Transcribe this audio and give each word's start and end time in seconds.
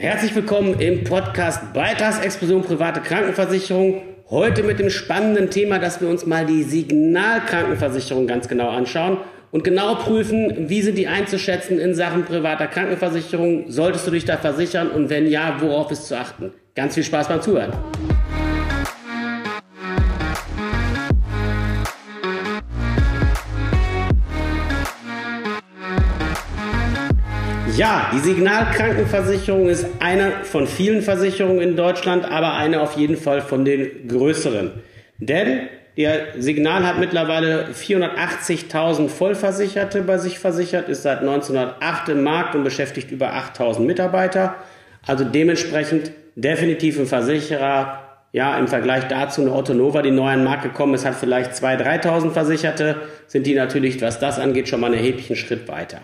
Herzlich 0.00 0.34
willkommen 0.34 0.80
im 0.80 1.04
Podcast 1.04 1.74
Beitragsexplosion 1.74 2.62
private 2.62 3.02
Krankenversicherung. 3.02 4.00
Heute 4.30 4.62
mit 4.62 4.78
dem 4.78 4.88
spannenden 4.88 5.50
Thema, 5.50 5.78
dass 5.78 6.00
wir 6.00 6.08
uns 6.08 6.24
mal 6.24 6.46
die 6.46 6.62
Signalkrankenversicherung 6.62 8.26
ganz 8.26 8.48
genau 8.48 8.70
anschauen 8.70 9.18
und 9.50 9.62
genau 9.62 9.96
prüfen, 9.96 10.70
wie 10.70 10.80
sind 10.80 10.96
die 10.96 11.06
einzuschätzen 11.06 11.78
in 11.78 11.94
Sachen 11.94 12.24
privater 12.24 12.66
Krankenversicherung. 12.66 13.66
Solltest 13.68 14.06
du 14.06 14.12
dich 14.12 14.24
da 14.24 14.38
versichern 14.38 14.88
und 14.90 15.10
wenn 15.10 15.26
ja, 15.26 15.56
worauf 15.60 15.90
ist 15.90 16.08
zu 16.08 16.16
achten? 16.16 16.54
Ganz 16.74 16.94
viel 16.94 17.04
Spaß 17.04 17.28
beim 17.28 17.42
Zuhören. 17.42 17.74
Ja, 27.80 28.10
die 28.12 28.18
Signalkrankenversicherung 28.18 29.70
ist 29.70 29.86
eine 30.00 30.32
von 30.42 30.66
vielen 30.66 31.00
Versicherungen 31.00 31.62
in 31.62 31.76
Deutschland, 31.76 32.30
aber 32.30 32.52
eine 32.52 32.82
auf 32.82 32.98
jeden 32.98 33.16
Fall 33.16 33.40
von 33.40 33.64
den 33.64 34.06
größeren. 34.06 34.72
Denn 35.16 35.60
der 35.96 36.26
Signal 36.36 36.86
hat 36.86 36.98
mittlerweile 36.98 37.68
480.000 37.68 39.08
Vollversicherte 39.08 40.02
bei 40.02 40.18
sich 40.18 40.38
versichert, 40.38 40.90
ist 40.90 41.04
seit 41.04 41.20
1908 41.20 42.10
im 42.10 42.22
Markt 42.22 42.54
und 42.54 42.64
beschäftigt 42.64 43.10
über 43.10 43.32
8.000 43.32 43.80
Mitarbeiter. 43.80 44.56
Also 45.06 45.24
dementsprechend 45.24 46.12
definitiv 46.36 46.98
ein 46.98 47.06
Versicherer, 47.06 48.00
ja, 48.32 48.58
im 48.58 48.68
Vergleich 48.68 49.08
dazu 49.08 49.40
eine 49.40 49.54
Otto 49.54 49.72
Nova, 49.72 50.02
die 50.02 50.10
neu 50.10 50.28
an 50.28 50.40
den 50.40 50.44
Markt 50.44 50.64
gekommen 50.64 50.92
ist, 50.92 51.06
hat 51.06 51.14
vielleicht 51.14 51.52
2.000, 51.52 52.02
3.000 52.02 52.30
Versicherte, 52.32 52.96
sind 53.26 53.46
die 53.46 53.54
natürlich, 53.54 54.02
was 54.02 54.18
das 54.18 54.38
angeht, 54.38 54.68
schon 54.68 54.80
mal 54.80 54.88
einen 54.88 54.96
erheblichen 54.96 55.34
Schritt 55.34 55.66
weiter. 55.66 56.02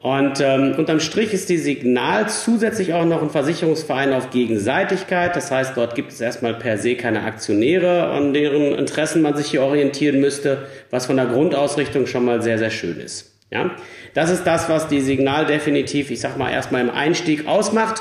Und 0.00 0.40
ähm, 0.40 0.76
unterm 0.78 1.00
Strich 1.00 1.34
ist 1.34 1.48
die 1.48 1.58
Signal 1.58 2.28
zusätzlich 2.28 2.94
auch 2.94 3.04
noch 3.04 3.20
ein 3.20 3.30
Versicherungsverein 3.30 4.12
auf 4.12 4.30
Gegenseitigkeit. 4.30 5.34
Das 5.34 5.50
heißt, 5.50 5.76
dort 5.76 5.96
gibt 5.96 6.12
es 6.12 6.20
erstmal 6.20 6.54
per 6.54 6.78
se 6.78 6.94
keine 6.94 7.24
Aktionäre, 7.24 8.04
an 8.04 8.32
deren 8.32 8.76
Interessen 8.76 9.22
man 9.22 9.36
sich 9.36 9.48
hier 9.48 9.62
orientieren 9.62 10.20
müsste, 10.20 10.68
was 10.90 11.06
von 11.06 11.16
der 11.16 11.26
Grundausrichtung 11.26 12.06
schon 12.06 12.24
mal 12.24 12.42
sehr, 12.42 12.58
sehr 12.58 12.70
schön 12.70 13.00
ist. 13.00 13.32
Ja, 13.50 13.72
das 14.14 14.30
ist 14.30 14.44
das, 14.44 14.68
was 14.68 14.86
die 14.86 15.00
Signal 15.00 15.46
definitiv, 15.46 16.12
ich 16.12 16.20
sag 16.20 16.38
mal, 16.38 16.52
erstmal 16.52 16.82
im 16.82 16.90
Einstieg 16.90 17.48
ausmacht. 17.48 18.00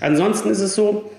Ansonsten 0.00 0.48
ist 0.48 0.60
es 0.60 0.74
so, 0.74 1.10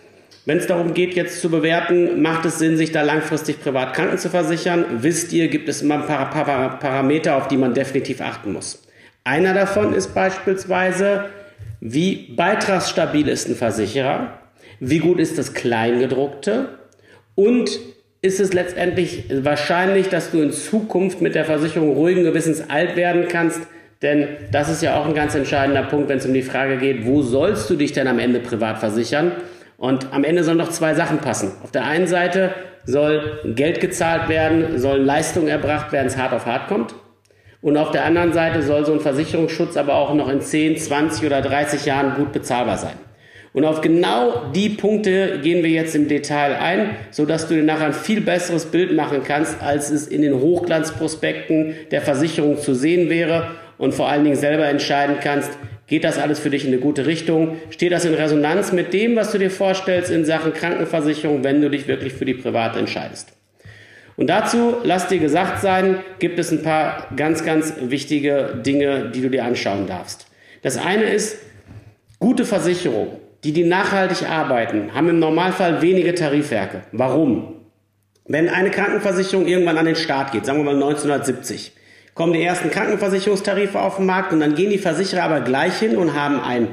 wenn 0.45 0.57
es 0.57 0.65
darum 0.65 0.95
geht, 0.95 1.13
jetzt 1.13 1.41
zu 1.41 1.49
bewerten, 1.51 2.23
macht 2.23 2.43
es 2.45 2.57
Sinn, 2.57 2.75
sich 2.75 2.91
da 2.91 3.03
langfristig 3.03 3.61
privat 3.61 3.93
Kranken 3.93 4.17
zu 4.17 4.29
versichern? 4.29 4.85
Wisst 5.01 5.31
ihr, 5.31 5.47
gibt 5.47 5.69
es 5.69 5.83
immer 5.83 5.95
ein 5.95 6.07
paar 6.07 6.31
Parameter, 6.79 7.35
auf 7.35 7.47
die 7.49 7.57
man 7.57 7.75
definitiv 7.75 8.21
achten 8.21 8.53
muss. 8.53 8.86
Einer 9.27 9.53
davon 9.53 9.93
ist 9.93 10.15
beispielsweise, 10.15 11.25
wie 11.81 12.33
beitragsstabil 12.37 13.27
ist 13.27 13.49
ein 13.49 13.55
Versicherer, 13.55 14.39
wie 14.79 14.99
gut 14.99 15.19
ist 15.19 15.37
das 15.37 15.53
Kleingedruckte 15.53 16.69
und 17.35 17.69
ist 18.21 18.39
es 18.39 18.53
letztendlich 18.53 19.25
wahrscheinlich, 19.29 20.07
dass 20.07 20.31
du 20.31 20.41
in 20.41 20.53
Zukunft 20.53 21.19
mit 21.19 21.35
der 21.35 21.43
Versicherung 21.43 21.91
ruhigen 21.91 22.23
Gewissens 22.23 22.69
alt 22.69 22.95
werden 22.95 23.27
kannst, 23.27 23.59
denn 24.01 24.29
das 24.53 24.69
ist 24.69 24.81
ja 24.81 24.97
auch 24.97 25.05
ein 25.05 25.13
ganz 25.13 25.35
entscheidender 25.35 25.83
Punkt, 25.83 26.07
wenn 26.07 26.19
es 26.19 26.25
um 26.25 26.33
die 26.33 26.41
Frage 26.41 26.77
geht, 26.77 27.05
wo 27.05 27.21
sollst 27.21 27.69
du 27.69 27.75
dich 27.75 27.91
denn 27.91 28.07
am 28.07 28.19
Ende 28.19 28.39
privat 28.39 28.77
versichern? 28.77 29.33
Und 29.75 30.13
am 30.13 30.23
Ende 30.23 30.45
sollen 30.45 30.57
noch 30.57 30.71
zwei 30.71 30.93
Sachen 30.93 31.17
passen. 31.17 31.51
Auf 31.63 31.71
der 31.71 31.83
einen 31.83 32.07
Seite 32.07 32.51
soll 32.85 33.41
Geld 33.43 33.81
gezahlt 33.81 34.29
werden, 34.29 34.79
sollen 34.79 35.05
Leistungen 35.05 35.49
erbracht 35.49 35.91
werden, 35.91 36.07
es 36.07 36.15
hart 36.15 36.31
auf 36.31 36.45
hart 36.45 36.69
kommt. 36.69 36.95
Und 37.61 37.77
auf 37.77 37.91
der 37.91 38.05
anderen 38.05 38.33
Seite 38.33 38.61
soll 38.61 38.85
so 38.85 38.93
ein 38.93 38.99
Versicherungsschutz 38.99 39.77
aber 39.77 39.95
auch 39.95 40.13
noch 40.13 40.29
in 40.29 40.41
10, 40.41 40.77
20 40.77 41.25
oder 41.25 41.41
30 41.41 41.85
Jahren 41.85 42.15
gut 42.15 42.31
bezahlbar 42.31 42.77
sein. 42.77 42.95
Und 43.53 43.65
auf 43.65 43.81
genau 43.81 44.51
die 44.53 44.69
Punkte 44.69 45.39
gehen 45.41 45.63
wir 45.63 45.71
jetzt 45.71 45.95
im 45.95 46.07
Detail 46.07 46.57
ein, 46.57 46.91
so 47.09 47.25
dass 47.25 47.47
du 47.47 47.55
dir 47.55 47.63
nachher 47.63 47.87
ein 47.87 47.93
viel 47.93 48.21
besseres 48.21 48.67
Bild 48.67 48.95
machen 48.95 49.23
kannst, 49.23 49.63
als 49.63 49.89
es 49.89 50.07
in 50.07 50.21
den 50.21 50.35
Hochglanzprospekten 50.35 51.73
der 51.89 52.01
Versicherung 52.01 52.59
zu 52.59 52.75
sehen 52.75 53.09
wäre 53.09 53.47
und 53.79 53.95
vor 53.95 54.09
allen 54.09 54.25
Dingen 54.25 54.35
selber 54.35 54.67
entscheiden 54.67 55.15
kannst, 55.23 55.49
geht 55.87 56.03
das 56.03 56.19
alles 56.19 56.39
für 56.39 56.51
dich 56.51 56.65
in 56.65 56.71
eine 56.71 56.81
gute 56.81 57.07
Richtung? 57.07 57.57
Steht 57.71 57.93
das 57.93 58.05
in 58.05 58.13
Resonanz 58.13 58.73
mit 58.73 58.93
dem, 58.93 59.15
was 59.15 59.31
du 59.31 59.39
dir 59.39 59.49
vorstellst 59.49 60.11
in 60.11 60.25
Sachen 60.25 60.53
Krankenversicherung, 60.53 61.43
wenn 61.43 61.61
du 61.61 61.69
dich 61.69 61.87
wirklich 61.87 62.13
für 62.13 62.25
die 62.25 62.35
private 62.35 62.77
entscheidest? 62.77 63.36
Und 64.17 64.27
dazu, 64.27 64.77
lass 64.83 65.07
dir 65.07 65.19
gesagt 65.19 65.61
sein, 65.61 65.99
gibt 66.17 66.39
es 66.39 66.51
ein 66.51 66.63
paar 66.63 67.07
ganz, 67.15 67.45
ganz 67.45 67.73
wichtige 67.79 68.61
Dinge, 68.65 69.11
die 69.13 69.21
du 69.21 69.29
dir 69.29 69.45
anschauen 69.45 69.85
darfst. 69.85 70.25
Das 70.63 70.77
eine 70.77 71.03
ist, 71.03 71.37
gute 72.19 72.43
Versicherungen, 72.43 73.11
die, 73.43 73.53
die 73.53 73.63
nachhaltig 73.63 74.27
arbeiten, 74.27 74.95
haben 74.95 75.09
im 75.09 75.19
Normalfall 75.19 75.83
wenige 75.83 76.15
Tarifwerke. 76.15 76.81
Warum? 76.91 77.53
Wenn 78.25 78.49
eine 78.49 78.71
Krankenversicherung 78.71 79.47
irgendwann 79.47 79.77
an 79.77 79.85
den 79.85 79.95
Start 79.95 80.31
geht, 80.31 80.47
sagen 80.47 80.57
wir 80.57 80.65
mal 80.65 80.73
1970, 80.73 81.73
kommen 82.15 82.33
die 82.33 82.41
ersten 82.41 82.71
Krankenversicherungstarife 82.71 83.79
auf 83.79 83.97
den 83.97 84.07
Markt 84.07 84.33
und 84.33 84.39
dann 84.39 84.55
gehen 84.55 84.71
die 84.71 84.79
Versicherer 84.79 85.23
aber 85.23 85.41
gleich 85.41 85.77
hin 85.77 85.95
und 85.95 86.15
haben 86.15 86.41
ein 86.41 86.69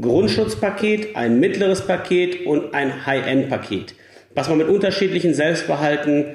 Grundschutzpaket, 0.00 1.16
ein 1.16 1.40
mittleres 1.40 1.84
Paket 1.84 2.46
und 2.46 2.74
ein 2.74 3.04
High-End-Paket, 3.04 3.96
was 4.36 4.48
man 4.48 4.58
mit 4.58 4.68
unterschiedlichen 4.68 5.34
Selbstbehalten 5.34 6.26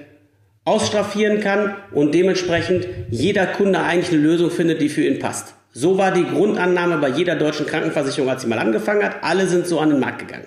ausstraffieren 0.63 1.39
kann 1.39 1.75
und 1.91 2.13
dementsprechend 2.13 2.87
jeder 3.09 3.47
Kunde 3.47 3.79
eigentlich 3.79 4.11
eine 4.11 4.21
Lösung 4.21 4.51
findet, 4.51 4.81
die 4.81 4.89
für 4.89 5.03
ihn 5.03 5.19
passt. 5.19 5.55
So 5.73 5.97
war 5.97 6.11
die 6.11 6.25
Grundannahme 6.25 6.97
bei 6.97 7.09
jeder 7.09 7.35
deutschen 7.35 7.65
Krankenversicherung, 7.65 8.29
als 8.29 8.41
sie 8.41 8.47
mal 8.47 8.59
angefangen 8.59 9.03
hat. 9.03 9.23
Alle 9.23 9.47
sind 9.47 9.65
so 9.65 9.79
an 9.79 9.89
den 9.89 9.99
Markt 9.99 10.19
gegangen. 10.19 10.45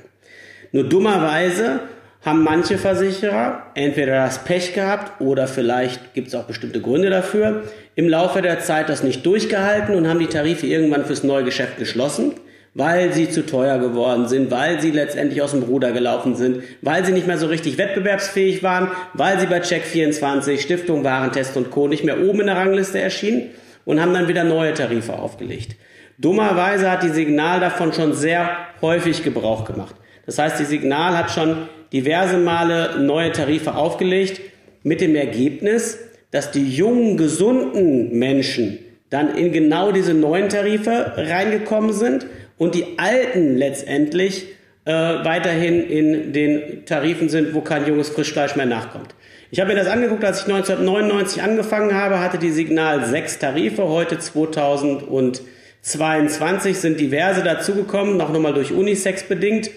Nur 0.72 0.84
dummerweise 0.84 1.80
haben 2.22 2.42
manche 2.42 2.78
Versicherer 2.78 3.62
entweder 3.74 4.24
das 4.24 4.44
Pech 4.44 4.72
gehabt 4.74 5.20
oder 5.20 5.46
vielleicht 5.46 6.14
gibt 6.14 6.28
es 6.28 6.34
auch 6.34 6.44
bestimmte 6.44 6.80
Gründe 6.80 7.10
dafür, 7.10 7.64
im 7.96 8.08
Laufe 8.08 8.40
der 8.40 8.60
Zeit 8.60 8.88
das 8.88 9.02
nicht 9.02 9.24
durchgehalten 9.26 9.94
und 9.94 10.08
haben 10.08 10.18
die 10.18 10.26
Tarife 10.26 10.66
irgendwann 10.66 11.04
fürs 11.04 11.22
neue 11.22 11.44
Geschäft 11.44 11.76
geschlossen 11.78 12.32
weil 12.74 13.12
sie 13.12 13.30
zu 13.30 13.46
teuer 13.46 13.78
geworden 13.78 14.28
sind, 14.28 14.50
weil 14.50 14.80
sie 14.80 14.90
letztendlich 14.90 15.40
aus 15.40 15.52
dem 15.52 15.62
Ruder 15.62 15.92
gelaufen 15.92 16.34
sind, 16.34 16.62
weil 16.82 17.04
sie 17.04 17.12
nicht 17.12 17.26
mehr 17.26 17.38
so 17.38 17.46
richtig 17.46 17.78
wettbewerbsfähig 17.78 18.62
waren, 18.62 18.88
weil 19.14 19.38
sie 19.38 19.46
bei 19.46 19.60
Check24, 19.60 20.60
Stiftung 20.60 21.04
Warentest 21.04 21.56
und 21.56 21.70
Co. 21.70 21.86
nicht 21.86 22.04
mehr 22.04 22.20
oben 22.20 22.40
in 22.40 22.46
der 22.46 22.56
Rangliste 22.56 23.00
erschienen 23.00 23.50
und 23.84 24.00
haben 24.00 24.12
dann 24.12 24.28
wieder 24.28 24.42
neue 24.42 24.74
Tarife 24.74 25.14
aufgelegt. 25.14 25.76
Dummerweise 26.18 26.90
hat 26.90 27.02
die 27.02 27.08
Signal 27.10 27.60
davon 27.60 27.92
schon 27.92 28.12
sehr 28.12 28.50
häufig 28.82 29.22
Gebrauch 29.22 29.64
gemacht. 29.64 29.94
Das 30.26 30.38
heißt, 30.38 30.58
die 30.58 30.64
Signal 30.64 31.16
hat 31.16 31.30
schon 31.30 31.68
diverse 31.92 32.38
Male 32.38 33.00
neue 33.00 33.30
Tarife 33.30 33.74
aufgelegt 33.74 34.40
mit 34.82 35.00
dem 35.00 35.14
Ergebnis, 35.14 35.98
dass 36.30 36.50
die 36.50 36.68
jungen, 36.74 37.16
gesunden 37.16 38.18
Menschen 38.18 38.78
dann 39.10 39.36
in 39.36 39.52
genau 39.52 39.92
diese 39.92 40.14
neuen 40.14 40.48
Tarife 40.48 41.12
reingekommen 41.16 41.92
sind 41.92 42.26
und 42.58 42.74
die 42.74 42.98
alten 42.98 43.56
letztendlich 43.56 44.46
äh, 44.84 44.92
weiterhin 44.92 45.88
in 45.88 46.32
den 46.32 46.84
Tarifen 46.84 47.28
sind, 47.28 47.54
wo 47.54 47.60
kein 47.60 47.86
junges 47.86 48.10
Frischfleisch 48.10 48.56
mehr 48.56 48.66
nachkommt. 48.66 49.14
Ich 49.50 49.60
habe 49.60 49.72
mir 49.72 49.78
das 49.78 49.88
angeguckt, 49.88 50.24
als 50.24 50.40
ich 50.40 50.52
1999 50.52 51.42
angefangen 51.42 51.94
habe, 51.94 52.20
hatte 52.20 52.38
die 52.38 52.50
Signal 52.50 53.04
sechs 53.04 53.38
Tarife. 53.38 53.88
Heute 53.88 54.18
2022 54.18 56.76
sind 56.76 56.98
diverse 56.98 57.42
dazugekommen, 57.42 58.16
noch 58.16 58.32
nochmal 58.32 58.54
durch 58.54 58.72
Unisex 58.72 59.22
bedingt. 59.22 59.70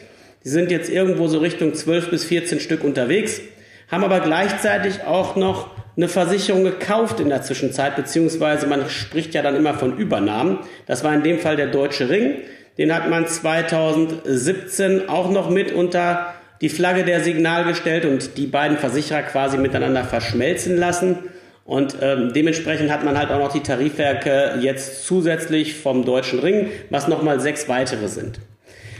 Die 0.44 0.49
sind 0.49 0.71
jetzt 0.71 0.89
irgendwo 0.89 1.27
so 1.27 1.39
Richtung 1.39 1.73
12 1.73 2.09
bis 2.09 2.25
14 2.25 2.59
Stück 2.59 2.83
unterwegs, 2.83 3.41
haben 3.89 4.03
aber 4.03 4.19
gleichzeitig 4.19 5.03
auch 5.03 5.35
noch 5.35 5.71
eine 5.95 6.07
Versicherung 6.07 6.63
gekauft 6.63 7.19
in 7.19 7.29
der 7.29 7.41
Zwischenzeit, 7.41 7.95
beziehungsweise 7.95 8.67
man 8.67 8.89
spricht 8.89 9.33
ja 9.33 9.41
dann 9.41 9.55
immer 9.55 9.73
von 9.73 9.97
Übernahmen. 9.97 10.59
Das 10.85 11.03
war 11.03 11.13
in 11.13 11.23
dem 11.23 11.39
Fall 11.39 11.55
der 11.55 11.67
Deutsche 11.67 12.09
Ring. 12.09 12.35
Den 12.77 12.93
hat 12.93 13.09
man 13.09 13.27
2017 13.27 15.09
auch 15.09 15.31
noch 15.31 15.50
mit 15.50 15.71
unter 15.71 16.33
die 16.62 16.69
Flagge 16.69 17.03
der 17.03 17.21
Signal 17.21 17.65
gestellt 17.65 18.06
und 18.06 18.38
die 18.38 18.47
beiden 18.47 18.77
Versicherer 18.77 19.24
quasi 19.24 19.57
miteinander 19.57 20.03
verschmelzen 20.03 20.77
lassen. 20.77 21.18
Und 21.65 21.97
ähm, 22.01 22.31
dementsprechend 22.33 22.91
hat 22.91 23.03
man 23.03 23.18
halt 23.18 23.29
auch 23.29 23.39
noch 23.39 23.51
die 23.51 23.62
Tarifwerke 23.62 24.59
jetzt 24.62 25.06
zusätzlich 25.06 25.75
vom 25.75 26.06
Deutschen 26.06 26.39
Ring, 26.39 26.69
was 26.89 27.07
nochmal 27.07 27.39
sechs 27.39 27.68
weitere 27.68 28.07
sind. 28.07 28.39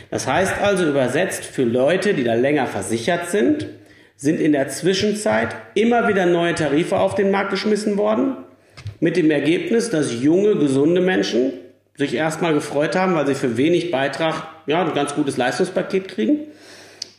Das 0.10 0.28
heißt 0.28 0.62
also 0.62 0.86
übersetzt 0.86 1.46
für 1.46 1.64
Leute, 1.64 2.14
die 2.14 2.24
da 2.24 2.34
länger 2.34 2.68
versichert 2.68 3.30
sind, 3.30 3.68
sind 4.16 4.40
in 4.40 4.52
der 4.52 4.68
Zwischenzeit 4.68 5.56
immer 5.76 6.08
wieder 6.08 6.26
neue 6.26 6.56
Tarife 6.56 6.98
auf 6.98 7.16
den 7.16 7.32
Markt 7.32 7.52
geschmissen 7.52 7.98
worden, 7.98 8.38
mit 9.00 9.16
dem 9.16 9.30
Ergebnis, 9.30 9.90
dass 9.90 10.22
junge, 10.22 10.56
gesunde 10.56 11.02
Menschen 11.02 11.54
sich 11.98 12.14
erstmal 12.14 12.54
gefreut 12.54 12.96
haben, 12.96 13.16
weil 13.16 13.28
sie 13.28 13.36
für 13.36 13.58
wenig 13.58 13.92
Beitrag 13.92 14.48
ja, 14.68 14.86
ein 14.86 14.94
ganz 14.94 15.16
gutes 15.16 15.36
Leistungspaket 15.36 16.08
kriegen. 16.08 16.40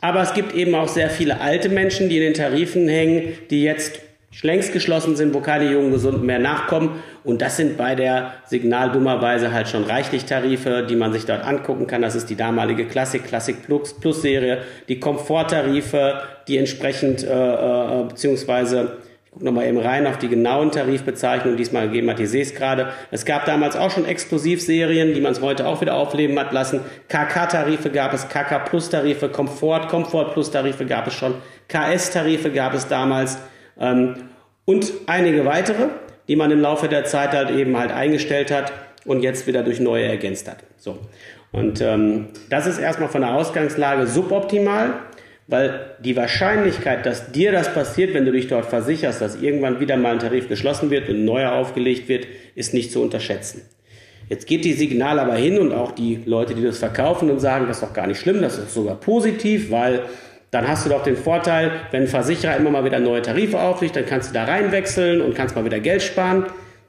Aber 0.01 0.23
es 0.23 0.33
gibt 0.33 0.55
eben 0.55 0.75
auch 0.77 0.89
sehr 0.89 1.11
viele 1.11 1.41
alte 1.41 1.69
Menschen, 1.69 2.09
die 2.09 2.19
in 2.19 2.23
den 2.23 2.35
Tarifen 2.35 2.89
hängen, 2.89 3.33
die 3.51 3.65
jetzt, 3.65 4.01
längst 4.43 4.73
geschlossen 4.73 5.17
sind, 5.17 5.35
wo 5.35 5.41
keine 5.41 5.73
jungen 5.73 5.91
Gesunden 5.91 6.25
mehr 6.25 6.39
nachkommen. 6.39 7.03
Und 7.25 7.43
das 7.43 7.57
sind 7.57 7.77
bei 7.77 7.97
der 7.97 8.35
Signal 8.47 8.93
dummerweise 8.93 9.53
halt 9.53 9.69
schon 9.69 9.83
reichlich 9.83 10.27
Tarife, 10.27 10.87
die 10.89 10.95
man 10.95 11.13
sich 11.13 11.25
dort 11.25 11.43
angucken 11.45 11.89
kann. 11.89 12.03
Das 12.03 12.15
ist 12.15 12.31
die 12.31 12.37
damalige 12.37 12.87
Classic, 12.87 13.25
Classic 13.25 13.61
Plus, 13.61 13.95
Plus 13.95 14.23
Serie, 14.23 14.63
die 14.87 15.01
Komforttarife, 15.01 16.23
die 16.47 16.59
entsprechend, 16.59 17.25
äh, 17.25 17.31
äh, 17.31 18.05
beziehungsweise 18.05 18.99
ich 19.29 19.33
gucke 19.33 19.45
nochmal 19.45 19.67
eben 19.67 19.79
rein 19.79 20.07
auf 20.07 20.17
die 20.17 20.29
genauen 20.29 20.71
Tarifbezeichnungen, 20.71 21.59
diesmal 21.59 21.89
gegeben 21.89 22.09
hat, 22.09 22.19
ich 22.19 22.31
sehe 22.31 22.41
es 22.41 22.55
gerade. 22.55 22.93
Es 23.11 23.27
gab 23.27 23.45
damals 23.45 23.77
auch 23.77 23.91
schon 23.91 24.07
Exklusivserien, 24.07 25.13
die 25.13 25.21
man 25.21 25.33
es 25.33 25.43
heute 25.43 25.67
auch 25.67 25.83
wieder 25.83 25.97
aufleben 25.97 26.39
hat 26.39 26.53
lassen. 26.53 26.81
KK-Tarife 27.09 27.91
gab 27.91 28.15
es, 28.15 28.27
KK-Plus-Tarife, 28.29 29.29
Komfort, 29.29 29.89
Komfort-Plus-Tarife 29.89 30.87
gab 30.87 31.09
es 31.09 31.15
schon, 31.15 31.35
KS-Tarife 31.69 32.51
gab 32.51 32.73
es 32.73 32.89
damals 32.89 33.39
ähm, 33.79 34.15
und 34.65 34.91
einige 35.07 35.45
weitere, 35.45 35.89
die 36.27 36.37
man 36.37 36.51
im 36.51 36.63
Laufe 36.63 36.89
der 36.89 37.05
Zeit 37.05 37.33
halt 37.33 37.51
eben 37.51 37.77
halt 37.77 37.93
eingestellt 37.93 38.51
hat 38.51 38.73
und 39.05 39.21
jetzt 39.21 39.47
wieder 39.47 39.63
durch 39.63 39.79
neue 39.79 40.05
ergänzt 40.05 40.49
hat. 40.49 40.65
So. 40.79 40.99
Und 41.53 41.83
ähm, 41.83 42.29
das 42.49 42.67
ist 42.67 42.79
erstmal 42.79 43.11
von 43.11 43.21
der 43.21 43.35
Ausgangslage 43.35 44.07
suboptimal 44.07 44.95
weil 45.49 45.97
die 45.99 46.15
Wahrscheinlichkeit, 46.15 47.07
dass 47.07 47.33
dir 47.33 47.53
das 47.53 47.73
passiert, 47.73 48.13
wenn 48.13 48.27
du 48.27 48.33
dich 48.33 48.49
dort 48.49 48.67
versicherst, 48.67 49.21
dass 49.23 49.41
irgendwann 49.41 49.81
wieder 49.81 49.97
mal 49.97 50.13
ein 50.13 50.19
Tarif 50.19 50.47
geschlossen 50.47 50.91
wird 50.91 51.09
und 51.09 51.17
ein 51.17 51.25
neuer 51.25 51.53
aufgelegt 51.53 52.09
wird, 52.09 52.27
ist 52.55 52.75
nicht 52.75 52.93
zu 52.93 53.03
unterschätzen. 53.03 53.63
Jetzt 54.29 54.47
geht 54.47 54.67
die 54.67 54.75
Signal 54.75 55.19
aber 55.19 55.37
hin 55.37 55.59
und 55.59 55.73
auch 55.73 55.93
die 55.93 56.21
Leute, 56.27 56.55
die 56.55 56.63
das 56.63 56.79
verkaufen 56.79 57.31
und 57.31 57.41
sagen, 57.41 57.67
das 57.67 57.79
ist 57.79 57.83
doch 57.83 57.95
gar 57.95 58.07
nicht 58.07 58.21
schlimm, 58.21 58.43
das 58.43 58.59
ist 58.59 58.75
sogar 58.75 58.97
positiv, 58.97 59.71
weil 59.71 60.03
dann 60.51 60.69
hast 60.69 60.85
du 60.85 60.91
doch 60.91 61.03
den 61.03 61.17
Vorteil, 61.17 61.73
wenn 61.93 62.03
ein 62.03 62.09
Versicherer 62.09 62.57
immer 62.57 62.71
mal 62.71 62.85
wieder 62.85 62.99
neue 62.99 63.23
Tarife 63.23 63.59
auflegt, 63.59 63.97
dann 63.97 64.05
kannst 64.05 64.31
du 64.31 64.35
da 64.35 64.45
reinwechseln 64.45 65.23
und 65.23 65.35
kannst 65.35 65.57
mal 65.57 65.65
wieder 65.65 65.81
Geld 65.81 66.03
sparen. 66.03 66.45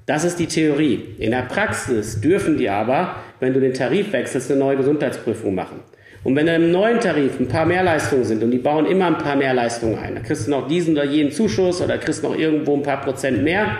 Das 0.05 0.25
ist 0.25 0.37
die 0.37 0.47
Theorie. 0.47 1.15
In 1.17 1.31
der 1.31 1.43
Praxis 1.43 2.19
dürfen 2.19 2.57
die 2.57 2.69
aber, 2.69 3.15
wenn 3.39 3.53
du 3.53 3.61
den 3.61 3.73
Tarif 3.73 4.11
wechselst, 4.11 4.51
eine 4.51 4.59
neue 4.59 4.77
Gesundheitsprüfung 4.77 5.55
machen. 5.55 5.79
Und 6.23 6.35
wenn 6.35 6.45
dann 6.45 6.63
im 6.63 6.71
neuen 6.71 6.99
Tarif 6.99 7.39
ein 7.39 7.47
paar 7.47 7.65
mehr 7.65 7.83
Leistungen 7.83 8.25
sind 8.25 8.43
und 8.43 8.51
die 8.51 8.57
bauen 8.57 8.85
immer 8.85 9.07
ein 9.07 9.17
paar 9.17 9.35
mehr 9.35 9.53
Leistungen 9.53 9.97
ein, 9.97 10.15
dann 10.15 10.23
kriegst 10.23 10.47
du 10.47 10.51
noch 10.51 10.67
diesen 10.67 10.93
oder 10.93 11.05
jenen 11.05 11.31
Zuschuss 11.31 11.81
oder 11.81 11.97
kriegst 11.97 12.23
noch 12.23 12.37
irgendwo 12.37 12.75
ein 12.75 12.83
paar 12.83 13.01
Prozent 13.01 13.41
mehr, 13.43 13.77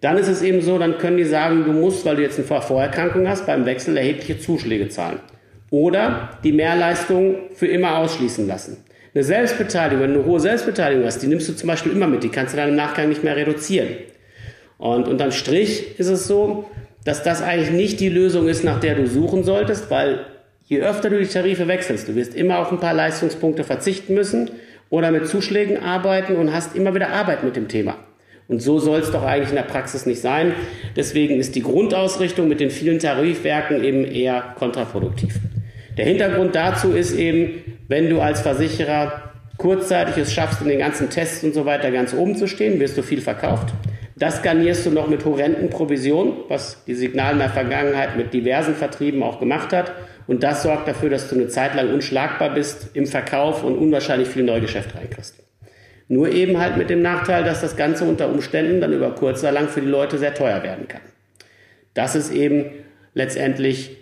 dann 0.00 0.16
ist 0.16 0.28
es 0.28 0.42
eben 0.42 0.60
so, 0.60 0.78
dann 0.78 0.98
können 0.98 1.16
die 1.16 1.24
sagen, 1.24 1.64
du 1.64 1.72
musst, 1.72 2.06
weil 2.06 2.16
du 2.16 2.22
jetzt 2.22 2.38
eine 2.38 2.46
Vorerkrankung 2.60 3.28
hast, 3.28 3.46
beim 3.46 3.66
Wechsel 3.66 3.96
erhebliche 3.96 4.38
Zuschläge 4.38 4.88
zahlen. 4.88 5.18
Oder 5.70 6.38
die 6.44 6.52
Mehrleistung 6.52 7.34
für 7.54 7.66
immer 7.66 7.98
ausschließen 7.98 8.46
lassen. 8.46 8.84
Eine 9.14 9.24
Selbstbeteiligung, 9.24 10.04
wenn 10.04 10.14
du 10.14 10.20
eine 10.20 10.28
hohe 10.28 10.40
Selbstbeteiligung 10.40 11.04
hast, 11.04 11.20
die 11.22 11.26
nimmst 11.26 11.48
du 11.48 11.54
zum 11.54 11.66
Beispiel 11.66 11.92
immer 11.92 12.06
mit, 12.06 12.22
die 12.22 12.28
kannst 12.28 12.54
du 12.54 12.56
dann 12.56 12.68
im 12.68 12.76
Nachgang 12.76 13.08
nicht 13.08 13.24
mehr 13.24 13.36
reduzieren. 13.36 13.88
Und 14.78 15.08
unterm 15.08 15.32
Strich 15.32 15.98
ist 15.98 16.08
es 16.08 16.28
so, 16.28 16.70
dass 17.04 17.24
das 17.24 17.42
eigentlich 17.42 17.72
nicht 17.72 18.00
die 18.00 18.08
Lösung 18.08 18.48
ist, 18.48 18.62
nach 18.62 18.78
der 18.78 18.94
du 18.94 19.06
suchen 19.06 19.42
solltest, 19.42 19.90
weil 19.90 20.20
Je 20.68 20.82
öfter 20.82 21.08
du 21.08 21.18
die 21.18 21.26
Tarife 21.26 21.66
wechselst, 21.66 22.08
du 22.08 22.14
wirst 22.14 22.34
immer 22.34 22.58
auf 22.58 22.70
ein 22.70 22.78
paar 22.78 22.92
Leistungspunkte 22.92 23.64
verzichten 23.64 24.12
müssen 24.12 24.50
oder 24.90 25.10
mit 25.10 25.26
Zuschlägen 25.26 25.82
arbeiten 25.82 26.36
und 26.36 26.52
hast 26.52 26.76
immer 26.76 26.94
wieder 26.94 27.08
Arbeit 27.08 27.42
mit 27.42 27.56
dem 27.56 27.68
Thema. 27.68 27.96
Und 28.48 28.60
so 28.60 28.78
soll 28.78 29.00
es 29.00 29.10
doch 29.10 29.22
eigentlich 29.22 29.48
in 29.48 29.54
der 29.54 29.62
Praxis 29.62 30.04
nicht 30.04 30.20
sein. 30.20 30.52
Deswegen 30.94 31.40
ist 31.40 31.54
die 31.54 31.62
Grundausrichtung 31.62 32.48
mit 32.48 32.60
den 32.60 32.70
vielen 32.70 32.98
Tarifwerken 32.98 33.82
eben 33.82 34.04
eher 34.04 34.42
kontraproduktiv. 34.58 35.36
Der 35.96 36.04
Hintergrund 36.04 36.54
dazu 36.54 36.92
ist 36.92 37.14
eben, 37.14 37.78
wenn 37.88 38.10
du 38.10 38.20
als 38.20 38.42
Versicherer 38.42 39.32
kurzzeitig 39.56 40.18
es 40.18 40.34
schaffst, 40.34 40.60
in 40.60 40.68
den 40.68 40.80
ganzen 40.80 41.08
Tests 41.08 41.42
und 41.44 41.54
so 41.54 41.64
weiter 41.64 41.90
ganz 41.90 42.12
oben 42.12 42.36
zu 42.36 42.46
stehen, 42.46 42.78
wirst 42.78 42.98
du 42.98 43.02
viel 43.02 43.22
verkauft. 43.22 43.72
Das 44.16 44.42
garnierst 44.42 44.84
du 44.84 44.90
noch 44.90 45.08
mit 45.08 45.24
horrenden 45.24 45.70
Provisionen, 45.70 46.34
was 46.48 46.84
die 46.86 46.94
Signal 46.94 47.32
in 47.32 47.38
der 47.38 47.48
Vergangenheit 47.48 48.18
mit 48.18 48.34
diversen 48.34 48.74
Vertrieben 48.74 49.22
auch 49.22 49.40
gemacht 49.40 49.72
hat. 49.72 49.92
Und 50.28 50.42
das 50.42 50.62
sorgt 50.62 50.86
dafür, 50.86 51.08
dass 51.08 51.28
du 51.28 51.34
eine 51.34 51.48
Zeit 51.48 51.74
lang 51.74 51.92
unschlagbar 51.92 52.52
bist 52.52 52.90
im 52.92 53.06
Verkauf 53.06 53.64
und 53.64 53.76
unwahrscheinlich 53.76 54.28
viel 54.28 54.44
Neugeschäft 54.44 54.94
reinkriegst. 54.94 55.42
Nur 56.06 56.28
eben 56.28 56.60
halt 56.60 56.76
mit 56.76 56.90
dem 56.90 57.00
Nachteil, 57.00 57.44
dass 57.44 57.62
das 57.62 57.76
Ganze 57.76 58.04
unter 58.04 58.28
Umständen 58.28 58.80
dann 58.80 58.92
über 58.92 59.14
kurz 59.14 59.42
oder 59.42 59.52
lang 59.52 59.68
für 59.68 59.80
die 59.80 59.88
Leute 59.88 60.18
sehr 60.18 60.34
teuer 60.34 60.62
werden 60.62 60.86
kann. 60.86 61.00
Das 61.94 62.14
ist 62.14 62.30
eben 62.30 62.66
letztendlich 63.14 63.96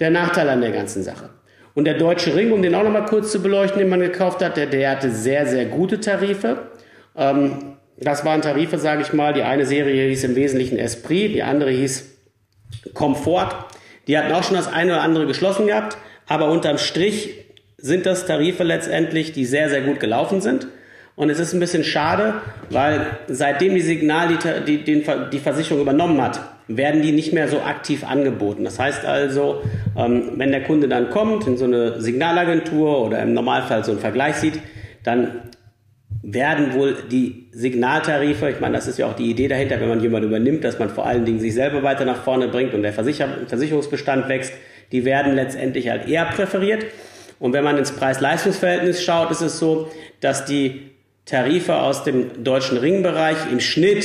der 0.00 0.10
Nachteil 0.10 0.50
an 0.50 0.60
der 0.60 0.70
ganzen 0.70 1.02
Sache. 1.02 1.30
Und 1.74 1.86
der 1.86 1.94
Deutsche 1.94 2.34
Ring, 2.36 2.52
um 2.52 2.60
den 2.60 2.74
auch 2.74 2.84
nochmal 2.84 3.06
kurz 3.06 3.32
zu 3.32 3.42
beleuchten, 3.42 3.78
den 3.78 3.88
man 3.88 4.00
gekauft 4.00 4.42
hat, 4.42 4.58
der, 4.58 4.66
der 4.66 4.90
hatte 4.90 5.10
sehr, 5.10 5.46
sehr 5.46 5.64
gute 5.64 5.98
Tarife. 5.98 6.58
Ähm, 7.16 7.76
das 7.96 8.24
waren 8.26 8.42
Tarife, 8.42 8.76
sage 8.76 9.00
ich 9.00 9.14
mal. 9.14 9.32
Die 9.32 9.42
eine 9.42 9.64
Serie 9.64 10.08
hieß 10.08 10.24
im 10.24 10.36
Wesentlichen 10.36 10.78
Esprit, 10.78 11.34
die 11.34 11.42
andere 11.42 11.70
hieß 11.70 12.18
Komfort. 12.92 13.66
Die 14.06 14.18
hatten 14.18 14.32
auch 14.32 14.42
schon 14.42 14.56
das 14.56 14.72
eine 14.72 14.92
oder 14.92 15.02
andere 15.02 15.26
geschlossen 15.26 15.66
gehabt, 15.66 15.96
aber 16.26 16.50
unterm 16.50 16.78
Strich 16.78 17.34
sind 17.76 18.06
das 18.06 18.26
Tarife 18.26 18.62
letztendlich, 18.62 19.32
die 19.32 19.44
sehr, 19.44 19.68
sehr 19.70 19.82
gut 19.82 20.00
gelaufen 20.00 20.40
sind. 20.40 20.66
Und 21.16 21.28
es 21.28 21.38
ist 21.38 21.52
ein 21.52 21.60
bisschen 21.60 21.84
schade, 21.84 22.34
weil 22.70 23.06
seitdem 23.28 23.74
die 23.74 23.80
Signal 23.80 24.28
die, 24.66 24.78
die, 24.78 25.04
die 25.32 25.38
Versicherung 25.38 25.82
übernommen 25.82 26.20
hat, 26.22 26.40
werden 26.66 27.02
die 27.02 27.12
nicht 27.12 27.32
mehr 27.32 27.48
so 27.48 27.60
aktiv 27.60 28.04
angeboten. 28.04 28.64
Das 28.64 28.78
heißt 28.78 29.04
also, 29.04 29.62
ähm, 29.96 30.32
wenn 30.36 30.52
der 30.52 30.62
Kunde 30.62 30.88
dann 30.88 31.10
kommt 31.10 31.46
in 31.46 31.56
so 31.56 31.64
eine 31.64 32.00
Signalagentur 32.00 33.04
oder 33.04 33.20
im 33.22 33.34
Normalfall 33.34 33.84
so 33.84 33.90
einen 33.90 34.00
Vergleich 34.00 34.36
sieht, 34.36 34.60
dann 35.02 35.42
werden 36.22 36.74
wohl 36.74 36.96
die 37.10 37.46
Signaltarife, 37.52 38.50
ich 38.50 38.60
meine, 38.60 38.74
das 38.74 38.86
ist 38.86 38.98
ja 38.98 39.06
auch 39.06 39.16
die 39.16 39.30
Idee 39.30 39.48
dahinter, 39.48 39.80
wenn 39.80 39.88
man 39.88 40.00
jemanden 40.00 40.28
übernimmt, 40.28 40.64
dass 40.64 40.78
man 40.78 40.90
vor 40.90 41.06
allen 41.06 41.24
Dingen 41.24 41.40
sich 41.40 41.54
selber 41.54 41.82
weiter 41.82 42.04
nach 42.04 42.22
vorne 42.22 42.48
bringt 42.48 42.74
und 42.74 42.82
der 42.82 42.92
Versicher 42.92 43.28
Versicherungsbestand 43.46 44.28
wächst, 44.28 44.52
die 44.92 45.04
werden 45.04 45.34
letztendlich 45.34 45.88
halt 45.88 46.08
eher 46.08 46.26
präferiert. 46.26 46.84
Und 47.38 47.54
wenn 47.54 47.64
man 47.64 47.78
ins 47.78 47.92
Preis-Leistungs-Verhältnis 47.92 49.02
schaut, 49.02 49.30
ist 49.30 49.40
es 49.40 49.58
so, 49.58 49.90
dass 50.20 50.44
die 50.44 50.90
Tarife 51.24 51.76
aus 51.76 52.04
dem 52.04 52.44
deutschen 52.44 52.76
Ringbereich 52.76 53.50
im 53.50 53.60
Schnitt 53.60 54.04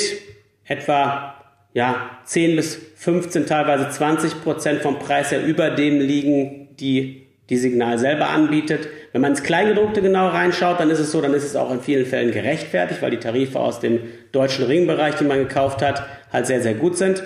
etwa 0.65 1.35
ja, 1.73 2.09
10 2.23 2.55
bis 2.55 2.79
15, 2.95 3.45
teilweise 3.45 3.89
20 3.89 4.41
Prozent 4.41 4.81
vom 4.81 4.99
Preis 4.99 5.31
her 5.31 5.45
über 5.45 5.69
dem 5.69 5.99
liegen, 5.99 6.69
die 6.79 7.24
die 7.49 7.57
Signal 7.57 7.97
selber 7.97 8.29
anbietet. 8.29 8.87
Wenn 9.11 9.21
man 9.21 9.31
ins 9.31 9.43
Kleingedruckte 9.43 10.01
genau 10.01 10.27
reinschaut, 10.29 10.79
dann 10.79 10.89
ist 10.89 10.99
es 10.99 11.11
so, 11.11 11.21
dann 11.21 11.33
ist 11.33 11.43
es 11.43 11.55
auch 11.55 11.71
in 11.71 11.81
vielen 11.81 12.05
Fällen 12.05 12.31
gerechtfertigt, 12.31 13.01
weil 13.01 13.11
die 13.11 13.19
Tarife 13.19 13.59
aus 13.59 13.79
dem 13.79 13.99
deutschen 14.31 14.65
Ringbereich, 14.65 15.15
die 15.15 15.25
man 15.25 15.39
gekauft 15.39 15.81
hat, 15.81 16.03
halt 16.31 16.47
sehr, 16.47 16.61
sehr 16.61 16.73
gut 16.73 16.97
sind. 16.97 17.23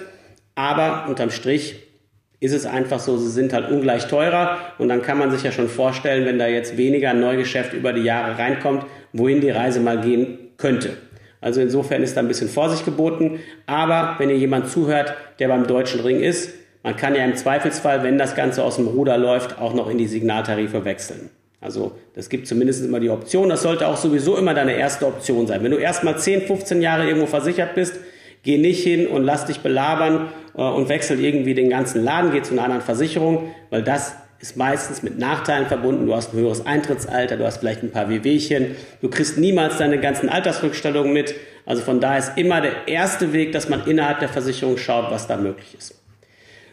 Aber 0.56 1.06
unterm 1.08 1.32
Strich 1.32 1.84
ist 2.42 2.54
es 2.54 2.66
einfach 2.66 3.00
so, 3.00 3.18
sie 3.18 3.30
sind 3.30 3.54
halt 3.54 3.70
ungleich 3.70 4.08
teurer 4.08 4.58
und 4.78 4.90
dann 4.90 5.02
kann 5.02 5.18
man 5.18 5.32
sich 5.32 5.44
ja 5.44 5.52
schon 5.52 5.68
vorstellen, 5.68 6.26
wenn 6.26 6.40
da 6.40 6.48
jetzt 6.48 6.78
weniger 6.78 7.14
Neugeschäft 7.14 7.74
über 7.74 7.92
die 7.92 8.04
Jahre 8.04 8.38
reinkommt, 8.38 8.86
wohin 9.12 9.42
die 9.42 9.50
Reise 9.50 9.80
mal 9.80 10.00
gehen 10.00 10.38
könnte. 10.58 10.98
Also 11.42 11.62
insofern 11.62 12.04
ist 12.04 12.18
da 12.18 12.22
ein 12.22 12.28
bisschen 12.28 12.50
Vorsicht 12.50 12.86
geboten. 12.86 13.40
Aber 13.66 14.16
wenn 14.18 14.30
ihr 14.30 14.38
jemand 14.38 14.70
zuhört, 14.70 15.14
der 15.40 15.48
beim 15.48 15.68
deutschen 15.68 16.02
Ring 16.02 16.20
ist, 16.20 16.54
man 16.84 16.96
kann 16.96 17.16
ja 17.16 17.26
im 17.26 17.36
Zweifelsfall, 17.36 18.04
wenn 18.04 18.18
das 18.18 18.36
Ganze 18.36 18.64
aus 18.64 18.78
dem 18.78 18.88
Ruder 18.88 19.18
läuft, 19.18 19.60
auch 19.60 19.74
noch 19.74 19.90
in 19.90 19.98
die 19.98 20.08
Signaltarife 20.08 20.86
wechseln. 20.86 21.30
Also 21.62 21.92
das 22.16 22.30
gibt 22.30 22.48
zumindest 22.48 22.86
immer 22.86 23.02
die 23.02 23.10
Option. 23.10 23.50
Das 23.50 23.64
sollte 23.64 23.88
auch 23.88 23.98
sowieso 23.98 24.38
immer 24.38 24.54
deine 24.54 24.74
erste 24.74 25.06
Option 25.06 25.46
sein. 25.46 25.62
Wenn 25.62 25.72
du 25.72 25.78
erstmal 25.78 26.18
10, 26.18 26.44
15 26.44 26.82
Jahre 26.82 27.06
irgendwo 27.06 27.28
versichert 27.28 27.76
bist, 27.76 28.00
geh 28.44 28.58
nicht 28.58 28.82
hin 28.82 29.08
und 29.08 29.24
lass 29.24 29.46
dich 29.46 29.60
belabern 29.60 30.30
äh, 30.56 30.62
und 30.62 30.88
wechsel 30.88 31.20
irgendwie 31.20 31.54
den 31.54 31.70
ganzen 31.70 32.02
Laden, 32.02 32.32
geh 32.32 32.42
zu 32.42 32.54
einer 32.54 32.64
anderen 32.64 32.82
Versicherung, 32.82 33.54
weil 33.70 33.84
das 33.84 34.16
ist 34.40 34.56
meistens 34.56 35.04
mit 35.04 35.20
Nachteilen 35.20 35.68
verbunden. 35.68 36.06
Du 36.06 36.16
hast 36.16 36.34
ein 36.34 36.38
höheres 36.38 36.66
Eintrittsalter, 36.66 37.36
du 37.36 37.46
hast 37.46 37.58
vielleicht 37.58 37.84
ein 37.84 37.92
paar 37.92 38.08
Wehwehchen, 38.08 38.78
du 39.02 39.10
kriegst 39.10 39.38
niemals 39.38 39.78
deine 39.78 40.00
ganzen 40.00 40.30
Altersrückstellungen 40.30 41.12
mit. 41.12 41.36
Also 41.66 41.82
von 41.82 42.00
daher 42.00 42.20
ist 42.20 42.38
immer 42.38 42.62
der 42.62 42.88
erste 42.88 43.34
Weg, 43.34 43.52
dass 43.52 43.68
man 43.68 43.86
innerhalb 43.86 44.20
der 44.20 44.30
Versicherung 44.30 44.78
schaut, 44.78 45.12
was 45.12 45.28
da 45.28 45.36
möglich 45.36 45.76
ist. 45.78 45.96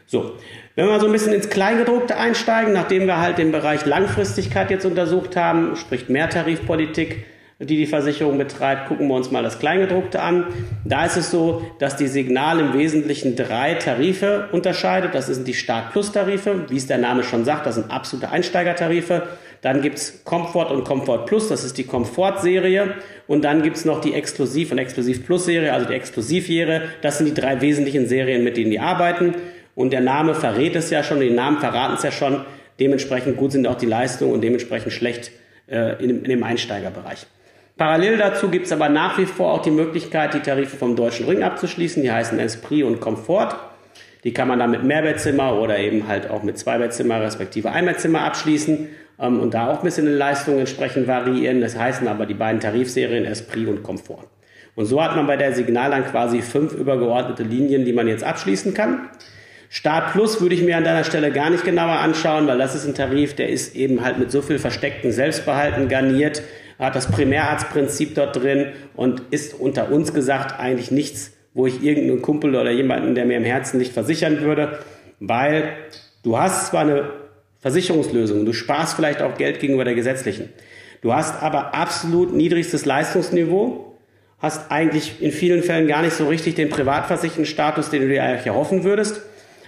So, 0.09 0.37
wenn 0.77 0.87
wir 0.87 1.01
so 1.01 1.07
ein 1.07 1.13
bisschen 1.13 1.33
ins 1.33 1.51
Kleingedruckte 1.51 2.17
einsteigen, 2.17 2.73
nachdem 2.73 3.07
wir 3.07 3.21
halt 3.21 3.39
den 3.39 3.51
Bereich 3.51 3.85
Langfristigkeit 3.87 4.71
jetzt 4.71 4.87
untersucht 4.87 5.35
haben, 5.35 5.75
sprich 5.75 6.09
Mehrtarifpolitik, 6.09 7.27
die 7.59 7.77
die 7.77 7.87
Versicherung 7.87 8.39
betreibt, 8.39 8.87
gucken 8.87 9.09
wir 9.09 9.15
uns 9.15 9.33
mal 9.33 9.43
das 9.43 9.59
Kleingedruckte 9.59 10.21
an. 10.21 10.45
Da 10.85 11.07
ist 11.07 11.17
es 11.17 11.31
so, 11.31 11.63
dass 11.81 11.97
die 11.97 12.07
Signal 12.07 12.61
im 12.61 12.75
Wesentlichen 12.75 13.35
drei 13.35 13.75
Tarife 13.75 14.49
unterscheidet. 14.53 15.15
Das 15.15 15.27
sind 15.27 15.49
die 15.49 15.55
Start-Plus-Tarife, 15.55 16.67
wie 16.69 16.77
es 16.77 16.87
der 16.87 16.99
Name 16.99 17.25
schon 17.25 17.45
sagt, 17.45 17.67
das 17.67 17.75
sind 17.75 17.91
absolute 17.91 18.31
Einsteigertarife. 18.31 19.23
Dann 19.63 19.81
gibt's 19.81 20.23
Comfort 20.25 20.71
und 20.71 20.85
Comfort 20.85 21.25
Plus, 21.25 21.49
das 21.49 21.65
ist 21.65 21.79
die 21.79 21.85
Comfort-Serie. 21.85 22.95
Und 23.27 23.43
dann 23.43 23.63
gibt's 23.63 23.85
noch 23.87 24.03
die 24.03 24.13
Exklusiv- 24.15 24.71
und 24.71 24.79
Exklusiv-Plus-Serie, 24.79 25.73
also 25.73 25.87
die 25.87 25.95
Exklusivjähre. 25.95 26.83
Das 27.01 27.19
sind 27.19 27.27
die 27.27 27.35
drei 27.35 27.61
wesentlichen 27.63 28.07
Serien, 28.07 28.45
mit 28.45 28.57
denen 28.59 28.71
die 28.71 28.79
arbeiten. 28.79 29.35
Und 29.77 29.93
der 29.93 30.01
Name 30.01 30.35
verrät 30.35 30.75
es 30.75 30.91
ja 30.91 31.05
schon, 31.05 31.21
die 31.21 31.31
Namen 31.31 31.59
verraten 31.61 31.95
es 31.95 32.03
ja 32.03 32.11
schon. 32.11 32.45
Dementsprechend 32.81 33.37
gut 33.37 33.53
sind 33.53 33.69
auch 33.69 33.77
die 33.77 33.87
Leistungen 33.87 34.33
und 34.33 34.41
dementsprechend 34.41 34.93
schlecht 34.93 35.31
äh, 35.69 36.03
in, 36.03 36.25
in 36.25 36.31
dem 36.31 36.43
Einsteigerbereich. 36.43 37.27
Parallel 37.77 38.17
dazu 38.17 38.49
gibt 38.49 38.67
es 38.67 38.73
aber 38.73 38.89
nach 38.89 39.19
wie 39.19 39.27
vor 39.27 39.53
auch 39.53 39.61
die 39.61 39.71
Möglichkeit, 39.71 40.33
die 40.33 40.41
Tarife 40.41 40.79
vom 40.79 40.97
Deutschen 40.97 41.27
Ring 41.27 41.43
abzuschließen. 41.43 42.03
Die 42.03 42.11
heißen 42.11 42.39
Esprit 42.39 42.85
und 42.85 43.01
Komfort. 43.01 43.55
Die 44.25 44.33
kann 44.33 44.49
man 44.49 44.59
dann 44.59 44.71
mit 44.71 44.83
Mehrbettzimmer 44.83 45.61
oder 45.61 45.79
eben 45.79 46.09
halt 46.09 46.31
auch 46.31 46.43
mit 46.43 46.59
Zweibettzimmer 46.59 47.21
respektive 47.21 47.71
Einbettzimmer 47.71 48.23
abschließen 48.23 48.89
ähm, 49.21 49.41
und 49.41 49.53
da 49.53 49.71
auch 49.71 49.81
ein 49.81 49.85
bisschen 49.85 50.07
in 50.07 50.17
Leistung 50.17 50.59
entsprechend 50.59 51.07
variieren. 51.07 51.61
Das 51.61 51.79
heißen 51.79 52.09
aber 52.09 52.25
die 52.25 52.35
beiden 52.35 52.61
Tarifserien 52.61 53.27
Esprit 53.27 53.69
und 53.69 53.83
Komfort. 53.83 54.25
Und 54.75 54.87
so 54.87 55.03
hat 55.03 55.15
man 55.17 55.27
bei 55.27 55.37
der 55.37 55.53
Signal 55.53 55.91
dann 55.91 56.07
quasi 56.07 56.41
fünf 56.41 56.73
übergeordnete 56.73 57.43
Linien, 57.43 57.85
die 57.85 57.93
man 57.93 58.09
jetzt 58.09 58.25
abschließen 58.25 58.73
kann. 58.73 59.11
Start 59.69 60.13
Plus 60.13 60.41
würde 60.41 60.55
ich 60.55 60.63
mir 60.63 60.77
an 60.77 60.85
deiner 60.85 61.05
Stelle 61.05 61.33
gar 61.33 61.51
nicht 61.51 61.65
genauer 61.65 61.99
anschauen, 61.99 62.47
weil 62.47 62.59
das 62.59 62.75
ist 62.75 62.87
ein 62.87 62.95
Tarif, 62.95 63.35
der 63.35 63.49
ist 63.49 63.75
eben 63.75 64.05
halt 64.05 64.19
mit 64.19 64.31
so 64.31 64.43
viel 64.43 64.59
versteckten 64.59 65.13
Selbstbehalten 65.13 65.89
garniert, 65.89 66.43
hat 66.79 66.95
das 66.95 67.11
Primärarztprinzip 67.11 68.15
dort 68.15 68.37
drin 68.37 68.73
und 68.95 69.23
ist 69.31 69.55
unter 69.55 69.91
uns 69.91 70.15
gesagt 70.15 70.59
eigentlich 70.59 70.91
nichts, 70.91 71.33
wo 71.55 71.67
ich 71.67 71.83
irgendeinen 71.83 72.23
Kumpel 72.23 72.55
oder 72.55 72.71
jemanden, 72.71 73.15
der 73.15 73.25
mir 73.25 73.39
im 73.39 73.45
Herzen 73.45 73.79
nicht 73.79 73.93
versichern 73.93 74.43
würde, 74.43 74.79
weil 75.21 75.73
du 76.23 76.39
hast 76.39 76.69
zwar 76.69 76.83
eine 76.83 77.11
Versicherungslösung, 77.61 78.45
du 78.45 78.53
sparst 78.53 78.95
vielleicht 78.95 79.23
auch 79.23 79.37
Geld 79.37 79.59
gegenüber 79.59 79.85
der 79.85 79.95
gesetzlichen, 79.95 80.51
du 81.01 81.15
hast 81.15 81.43
aber 81.43 81.75
absolut 81.75 82.35
niedrigstes 82.35 82.85
Leistungsniveau, 82.85 83.95
hast 84.39 84.71
eigentlich 84.71 85.23
in 85.23 85.33
vielen 85.33 85.63
Fällen 85.63 85.89
gar 85.89 86.03
nicht 86.03 86.13
so 86.13 86.29
richtig 86.29 86.55
den 86.55 86.69
privatversicherten 86.69 87.47
Status, 87.47 87.89
den 87.89 88.03
du 88.03 88.09
dir 88.09 88.23
eigentlich 88.23 88.47
erhoffen 88.47 88.85
würdest, 88.85 89.23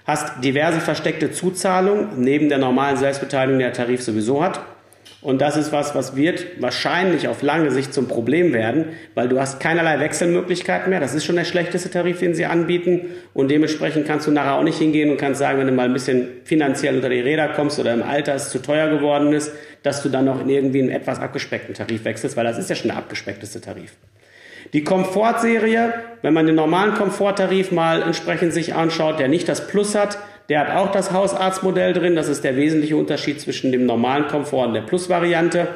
hast 0.09 0.43
diverse 0.43 0.81
versteckte 0.81 1.31
Zuzahlungen 1.31 2.09
neben 2.17 2.49
der 2.49 2.59
normalen 2.59 2.97
Selbstbeteiligung, 2.97 3.61
die 3.61 3.65
der 3.65 3.73
Tarif 3.73 4.03
sowieso 4.03 4.43
hat 4.43 4.61
und 5.21 5.41
das 5.41 5.57
ist 5.57 5.73
was, 5.73 5.97
was 5.97 6.15
wird 6.15 6.47
wahrscheinlich 6.61 7.27
auf 7.27 7.43
lange 7.43 7.73
Sicht 7.73 7.93
zum 7.93 8.07
Problem 8.07 8.53
werden, 8.53 8.87
weil 9.17 9.29
du 9.29 9.41
hast 9.41 9.59
keinerlei 9.59 9.99
Wechselmöglichkeiten 9.99 10.91
mehr. 10.91 11.01
Das 11.01 11.13
ist 11.13 11.25
schon 11.25 11.35
der 11.35 11.45
schlechteste 11.45 11.91
Tarif, 11.91 12.21
den 12.21 12.35
sie 12.35 12.47
anbieten. 12.47 13.07
Und 13.35 13.51
dementsprechend 13.51 14.07
kannst 14.07 14.29
du 14.29 14.31
nachher 14.31 14.55
auch 14.55 14.63
nicht 14.63 14.79
hingehen 14.79 15.11
und 15.11 15.17
kannst 15.17 15.41
sagen, 15.41 15.59
wenn 15.59 15.67
du 15.67 15.73
mal 15.73 15.87
ein 15.87 15.93
bisschen 15.93 16.29
finanziell 16.45 16.95
unter 16.95 17.09
die 17.09 17.21
Räder 17.21 17.49
kommst 17.49 17.81
oder 17.81 17.95
im 17.95 18.03
Alter 18.03 18.37
es 18.37 18.51
zu 18.51 18.63
teuer 18.63 18.89
geworden 18.89 19.33
ist, 19.33 19.53
dass 19.83 20.05
du 20.05 20.09
dann 20.09 20.25
noch 20.25 20.41
in 20.41 20.51
irgendwie 20.51 20.83
einen 20.83 20.91
etwas 20.91 21.19
abgespeckten 21.19 21.75
Tarif 21.75 22.05
wechselst, 22.05 22.37
weil 22.37 22.45
das 22.45 22.59
ist 22.59 22.71
ja 22.71 22.77
schon 22.77 22.89
der 22.89 22.99
abgespeckteste 22.99 23.61
Tarif. 23.61 23.97
Die 24.73 24.85
Komfortserie, 24.85 25.95
wenn 26.23 26.35
man 26.35 26.47
den 26.47 26.55
normalen 26.55 26.95
Komforttarif 26.95 27.73
mal 27.73 28.03
entsprechend 28.03 28.53
sich 28.53 28.75
anschaut, 28.75 29.19
der 29.19 29.29
nicht 29.29 29.49
das 29.49 29.67
Plus 29.67 29.95
hat, 29.95 30.19
der 30.49 30.61
hat 30.61 30.77
auch 30.77 30.93
das 30.93 31.13
Hausarztmodell 31.13 31.93
drin. 31.93 32.17
Das 32.17 32.29
ist 32.29 32.45
der 32.45 32.57
wesentliche 32.57 32.97
Unterschied 32.97 33.41
zwischen 33.41 33.73
dem 33.73 33.87
normalen 33.87 34.29
Komfort 34.29 34.69
und 34.69 34.75
der 34.75 34.83
Plus-Variante. 34.83 35.69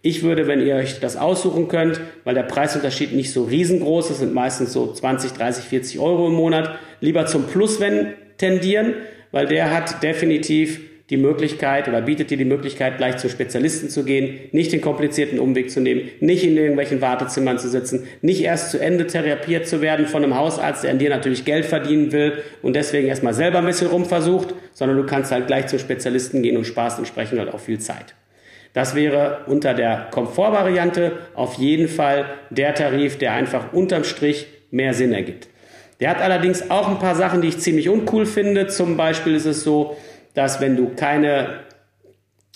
Ich 0.00 0.22
würde, 0.22 0.46
wenn 0.46 0.64
ihr 0.64 0.76
euch 0.76 1.00
das 1.00 1.16
aussuchen 1.16 1.68
könnt, 1.68 2.00
weil 2.24 2.34
der 2.34 2.44
Preisunterschied 2.44 3.12
nicht 3.12 3.32
so 3.32 3.44
riesengroß 3.44 4.10
ist, 4.10 4.18
sind 4.18 4.32
meistens 4.32 4.72
so 4.72 4.92
20, 4.92 5.32
30, 5.32 5.64
40 5.64 5.98
Euro 5.98 6.28
im 6.28 6.34
Monat, 6.34 6.78
lieber 7.00 7.26
zum 7.26 7.44
Plus 7.44 7.80
wenn 7.80 8.14
tendieren, 8.36 8.94
weil 9.32 9.46
der 9.46 9.74
hat 9.74 10.02
definitiv 10.02 10.80
die 11.10 11.16
Möglichkeit 11.16 11.88
oder 11.88 12.02
bietet 12.02 12.30
dir 12.30 12.36
die 12.36 12.44
Möglichkeit, 12.44 12.98
gleich 12.98 13.16
zu 13.16 13.30
Spezialisten 13.30 13.88
zu 13.88 14.04
gehen, 14.04 14.40
nicht 14.52 14.72
den 14.72 14.82
komplizierten 14.82 15.38
Umweg 15.38 15.70
zu 15.70 15.80
nehmen, 15.80 16.02
nicht 16.20 16.44
in 16.44 16.56
irgendwelchen 16.56 17.00
Wartezimmern 17.00 17.58
zu 17.58 17.68
sitzen, 17.68 18.06
nicht 18.20 18.42
erst 18.42 18.70
zu 18.70 18.78
Ende 18.78 19.06
therapiert 19.06 19.66
zu 19.66 19.80
werden 19.80 20.06
von 20.06 20.22
einem 20.22 20.36
Hausarzt, 20.36 20.84
der 20.84 20.90
an 20.90 20.98
dir 20.98 21.08
natürlich 21.08 21.46
Geld 21.46 21.64
verdienen 21.64 22.12
will 22.12 22.34
und 22.60 22.76
deswegen 22.76 23.08
erstmal 23.08 23.32
selber 23.32 23.58
ein 23.58 23.66
bisschen 23.66 23.88
rumversucht, 23.88 24.54
sondern 24.74 24.98
du 24.98 25.06
kannst 25.06 25.32
halt 25.32 25.46
gleich 25.46 25.66
zum 25.68 25.78
Spezialisten 25.78 26.42
gehen 26.42 26.58
und 26.58 26.66
sparst 26.66 26.98
entsprechend 26.98 27.38
halt 27.38 27.54
auch 27.54 27.60
viel 27.60 27.78
Zeit. 27.78 28.14
Das 28.74 28.94
wäre 28.94 29.40
unter 29.46 29.72
der 29.72 30.08
Komfortvariante 30.10 31.12
auf 31.34 31.54
jeden 31.54 31.88
Fall 31.88 32.26
der 32.50 32.74
Tarif, 32.74 33.16
der 33.16 33.32
einfach 33.32 33.72
unterm 33.72 34.04
Strich 34.04 34.46
mehr 34.70 34.92
Sinn 34.92 35.14
ergibt. 35.14 35.48
Der 36.00 36.10
hat 36.10 36.20
allerdings 36.20 36.70
auch 36.70 36.88
ein 36.88 36.98
paar 36.98 37.16
Sachen, 37.16 37.42
die 37.42 37.48
ich 37.48 37.58
ziemlich 37.58 37.88
uncool 37.88 38.24
finde. 38.24 38.68
Zum 38.68 38.96
Beispiel 38.96 39.34
ist 39.34 39.46
es 39.46 39.64
so, 39.64 39.96
dass 40.38 40.60
wenn 40.60 40.76
du 40.76 40.90
keine, 40.94 41.64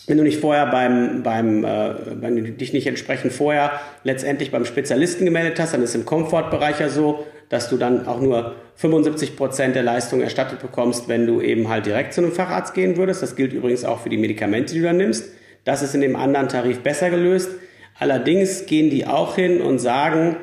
wenn 0.07 0.17
du 0.17 0.23
nicht 0.23 0.39
vorher 0.39 0.67
beim, 0.67 1.25
beim 1.25 1.65
äh, 1.65 2.23
wenn 2.23 2.37
du 2.37 2.53
dich 2.53 2.73
nicht 2.73 2.87
entsprechend 2.87 3.33
vorher 3.33 3.73
letztendlich 4.05 4.53
beim 4.53 4.65
Spezialisten 4.65 5.25
gemeldet 5.25 5.59
hast, 5.59 5.75
dann 5.75 5.83
ist 5.83 5.97
im 5.97 6.05
Komfortbereich 6.05 6.79
ja 6.79 6.89
so, 6.89 7.27
dass 7.49 7.69
du 7.69 7.79
dann 7.79 8.07
auch 8.07 8.21
nur 8.21 8.55
75 8.77 9.35
Prozent 9.37 9.75
der 9.75 9.83
Leistung 9.83 10.21
erstattet 10.21 10.61
bekommst, 10.61 11.09
wenn 11.09 11.27
du 11.27 11.41
eben 11.41 11.69
halt 11.69 11.85
direkt 11.85 12.15
zu 12.15 12.21
einem 12.21 12.31
Facharzt 12.31 12.73
gehen 12.73 12.97
würdest. 12.97 13.21
Das 13.21 13.35
gilt 13.35 13.53
übrigens 13.53 13.85
auch 13.85 13.99
für 13.99 14.11
die 14.11 14.17
Medikamente, 14.17 14.75
die 14.75 14.79
du 14.79 14.87
dann 14.87 14.99
nimmst. 14.99 15.33
Das 15.65 15.83
ist 15.83 15.97
in 15.97 16.03
dem 16.03 16.15
anderen 16.15 16.49
Tarif 16.49 16.85
besser 16.85 17.11
gelöst. 17.11 17.51
Allerdings 17.99 18.67
gehen 18.67 18.91
die 18.91 19.09
auch 19.09 19.35
hin 19.35 19.61
und 19.61 19.81
sagen, 19.81 20.37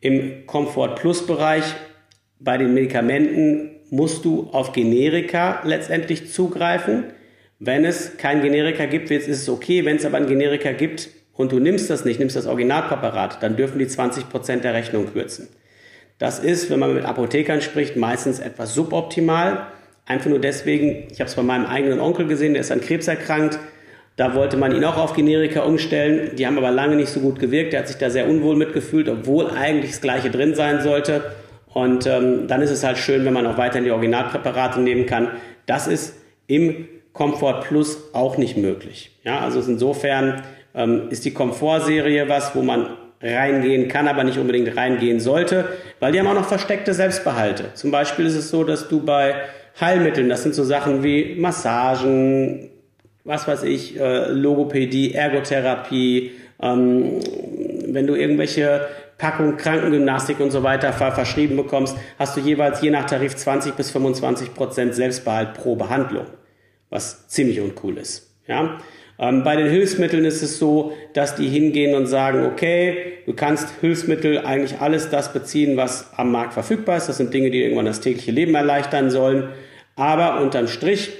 im 0.00 0.46
Komfort 0.46 0.96
Plus 0.96 1.26
Bereich 1.26 1.64
bei 2.38 2.58
den 2.58 2.74
Medikamenten 2.74 3.77
musst 3.90 4.24
du 4.24 4.48
auf 4.52 4.72
Generika 4.72 5.60
letztendlich 5.64 6.32
zugreifen. 6.32 7.04
Wenn 7.58 7.84
es 7.84 8.16
kein 8.16 8.42
Generika 8.42 8.86
gibt, 8.86 9.10
ist 9.10 9.28
es 9.28 9.48
okay. 9.48 9.84
Wenn 9.84 9.96
es 9.96 10.04
aber 10.04 10.18
ein 10.18 10.26
Generika 10.26 10.72
gibt 10.72 11.08
und 11.34 11.52
du 11.52 11.58
nimmst 11.58 11.90
das 11.90 12.04
nicht, 12.04 12.18
nimmst 12.18 12.36
das 12.36 12.46
Originalpräparat, 12.46 13.42
dann 13.42 13.56
dürfen 13.56 13.78
die 13.78 13.88
20 13.88 14.28
Prozent 14.28 14.64
der 14.64 14.74
Rechnung 14.74 15.12
kürzen. 15.12 15.48
Das 16.18 16.40
ist, 16.40 16.70
wenn 16.70 16.80
man 16.80 16.94
mit 16.94 17.04
Apothekern 17.04 17.60
spricht, 17.60 17.96
meistens 17.96 18.40
etwas 18.40 18.74
suboptimal. 18.74 19.68
Einfach 20.04 20.30
nur 20.30 20.40
deswegen, 20.40 21.06
ich 21.10 21.20
habe 21.20 21.28
es 21.28 21.36
bei 21.36 21.42
meinem 21.42 21.66
eigenen 21.66 22.00
Onkel 22.00 22.26
gesehen, 22.26 22.54
der 22.54 22.62
ist 22.62 22.72
an 22.72 22.80
Krebs 22.80 23.08
erkrankt. 23.08 23.58
Da 24.16 24.34
wollte 24.34 24.56
man 24.56 24.74
ihn 24.74 24.84
auch 24.84 24.96
auf 24.96 25.14
Generika 25.14 25.60
umstellen. 25.60 26.34
Die 26.36 26.44
haben 26.44 26.58
aber 26.58 26.72
lange 26.72 26.96
nicht 26.96 27.08
so 27.08 27.20
gut 27.20 27.38
gewirkt. 27.38 27.72
Er 27.72 27.80
hat 27.80 27.88
sich 27.88 27.98
da 27.98 28.10
sehr 28.10 28.28
unwohl 28.28 28.56
mitgefühlt, 28.56 29.08
obwohl 29.08 29.50
eigentlich 29.50 29.92
das 29.92 30.00
Gleiche 30.00 30.28
drin 30.28 30.56
sein 30.56 30.82
sollte. 30.82 31.22
Und 31.78 32.08
ähm, 32.08 32.48
dann 32.48 32.60
ist 32.60 32.72
es 32.72 32.82
halt 32.82 32.98
schön, 32.98 33.24
wenn 33.24 33.32
man 33.32 33.46
auch 33.46 33.56
weiterhin 33.56 33.84
die 33.84 33.92
Originalpräparate 33.92 34.80
nehmen 34.80 35.06
kann. 35.06 35.28
Das 35.66 35.86
ist 35.86 36.16
im 36.48 36.88
Comfort 37.12 37.60
Plus 37.68 38.12
auch 38.14 38.36
nicht 38.36 38.56
möglich. 38.56 39.12
Ja, 39.22 39.38
also 39.40 39.60
insofern 39.60 40.42
ähm, 40.74 41.02
ist 41.10 41.24
die 41.24 41.32
Komfortserie 41.32 42.28
was, 42.28 42.56
wo 42.56 42.62
man 42.62 42.88
reingehen 43.22 43.86
kann, 43.86 44.08
aber 44.08 44.24
nicht 44.24 44.38
unbedingt 44.38 44.76
reingehen 44.76 45.20
sollte, 45.20 45.66
weil 46.00 46.10
die 46.10 46.18
haben 46.18 46.26
auch 46.26 46.34
noch 46.34 46.48
versteckte 46.48 46.94
Selbstbehalte. 46.94 47.66
Zum 47.74 47.92
Beispiel 47.92 48.26
ist 48.26 48.34
es 48.34 48.50
so, 48.50 48.64
dass 48.64 48.88
du 48.88 49.04
bei 49.04 49.36
Heilmitteln, 49.80 50.28
das 50.28 50.42
sind 50.42 50.56
so 50.56 50.64
Sachen 50.64 51.04
wie 51.04 51.36
Massagen, 51.36 52.70
was 53.22 53.46
weiß 53.46 53.62
ich, 53.62 54.00
äh, 54.00 54.30
Logopädie, 54.30 55.14
Ergotherapie, 55.14 56.32
ähm, 56.60 57.20
wenn 57.86 58.08
du 58.08 58.16
irgendwelche 58.16 58.88
Packung 59.18 59.56
Krankengymnastik 59.56 60.38
und 60.40 60.52
so 60.52 60.62
weiter 60.62 60.92
verschrieben 60.92 61.56
bekommst, 61.56 61.96
hast 62.18 62.36
du 62.36 62.40
jeweils 62.40 62.80
je 62.80 62.90
nach 62.90 63.04
Tarif 63.04 63.34
20 63.34 63.74
bis 63.74 63.90
25 63.90 64.54
Prozent 64.54 64.94
Selbstbehalt 64.94 65.54
pro 65.54 65.74
Behandlung, 65.74 66.26
was 66.88 67.28
ziemlich 67.28 67.60
uncool 67.60 67.98
ist. 67.98 68.32
Ja? 68.46 68.78
Ähm, 69.18 69.42
bei 69.42 69.56
den 69.56 69.68
Hilfsmitteln 69.68 70.24
ist 70.24 70.42
es 70.42 70.58
so, 70.58 70.92
dass 71.12 71.34
die 71.34 71.48
hingehen 71.48 71.96
und 71.96 72.06
sagen, 72.06 72.46
okay, 72.46 73.14
du 73.26 73.34
kannst 73.34 73.68
Hilfsmittel 73.80 74.38
eigentlich 74.38 74.80
alles 74.80 75.10
das 75.10 75.32
beziehen, 75.32 75.76
was 75.76 76.12
am 76.16 76.30
Markt 76.30 76.54
verfügbar 76.54 76.96
ist. 76.96 77.08
Das 77.08 77.16
sind 77.16 77.34
Dinge, 77.34 77.50
die 77.50 77.62
irgendwann 77.62 77.86
das 77.86 78.00
tägliche 78.00 78.30
Leben 78.30 78.54
erleichtern 78.54 79.10
sollen. 79.10 79.48
Aber 79.96 80.40
unterm 80.40 80.68
Strich 80.68 81.10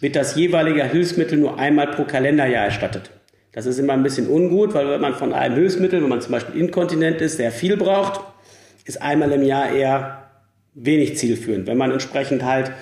wird 0.00 0.16
das 0.16 0.34
jeweilige 0.34 0.84
Hilfsmittel 0.84 1.38
nur 1.38 1.58
einmal 1.58 1.88
pro 1.88 2.04
Kalenderjahr 2.04 2.64
erstattet. 2.64 3.10
Das 3.54 3.66
ist 3.66 3.78
immer 3.78 3.92
ein 3.92 4.02
bisschen 4.02 4.28
ungut, 4.28 4.74
weil 4.74 4.88
wenn 4.90 5.00
man 5.00 5.14
von 5.14 5.32
einem 5.32 5.54
Hilfsmittel, 5.54 6.02
wenn 6.02 6.08
man 6.08 6.20
zum 6.20 6.32
Beispiel 6.32 6.60
inkontinent 6.60 7.20
ist, 7.20 7.36
sehr 7.36 7.52
viel 7.52 7.76
braucht, 7.76 8.20
ist 8.84 9.00
einmal 9.00 9.30
im 9.30 9.44
Jahr 9.44 9.70
eher 9.70 10.30
wenig 10.74 11.16
zielführend. 11.16 11.68
Wenn 11.68 11.78
man 11.78 11.92
entsprechend 11.92 12.44
halt 12.44 12.72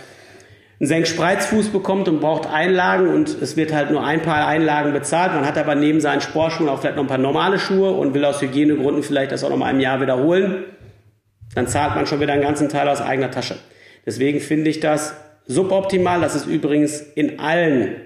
einen 0.81 0.89
Senkspreizfuß 0.89 1.69
bekommt 1.69 2.09
und 2.09 2.21
braucht 2.21 2.49
Einlagen 2.49 3.09
und 3.09 3.41
es 3.41 3.57
wird 3.57 3.75
halt 3.75 3.91
nur 3.91 4.03
ein 4.03 4.23
paar 4.23 4.47
Einlagen 4.47 4.95
bezahlt, 4.95 5.35
man 5.35 5.47
hat 5.47 5.59
aber 5.59 5.75
neben 5.75 6.01
seinen 6.01 6.23
Sportschuhen 6.23 6.71
auch 6.71 6.81
vielleicht 6.81 6.97
noch 6.97 7.05
ein 7.05 7.09
paar 7.09 7.19
normale 7.19 7.59
Schuhe 7.59 7.93
und 7.93 8.15
will 8.15 8.25
aus 8.25 8.41
Hygienegründen 8.41 9.03
vielleicht 9.03 9.31
das 9.31 9.45
auch 9.45 9.51
noch 9.51 9.59
mal 9.59 9.71
im 9.71 9.79
Jahr 9.79 10.01
wiederholen, 10.01 10.65
dann 11.55 11.69
zahlt 11.69 11.95
man 11.95 12.07
schon 12.07 12.21
wieder 12.21 12.33
einen 12.33 12.43
ganzen 12.43 12.71
Teil 12.71 12.89
aus 12.89 13.03
eigener 13.03 13.31
Tasche. 13.31 13.57
Deswegen 14.07 14.41
finde 14.41 14.71
ich 14.71 14.81
das 14.81 15.15
suboptimal. 15.47 16.23
Das 16.23 16.35
ist 16.35 16.47
übrigens 16.47 17.01
in 17.01 17.39
allen 17.39 17.97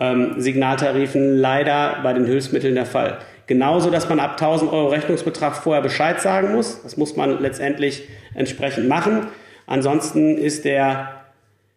ähm, 0.00 0.34
Signaltarifen 0.38 1.38
leider 1.38 1.96
bei 2.02 2.12
den 2.12 2.24
Hilfsmitteln 2.24 2.74
der 2.74 2.86
Fall. 2.86 3.18
Genauso, 3.46 3.90
dass 3.90 4.08
man 4.08 4.20
ab 4.20 4.32
1000 4.32 4.72
Euro 4.72 4.88
Rechnungsbetrag 4.88 5.56
vorher 5.56 5.82
Bescheid 5.82 6.20
sagen 6.20 6.52
muss. 6.52 6.82
Das 6.82 6.96
muss 6.96 7.16
man 7.16 7.40
letztendlich 7.40 8.06
entsprechend 8.34 8.88
machen. 8.88 9.28
Ansonsten 9.66 10.36
ist 10.36 10.64
der 10.64 11.18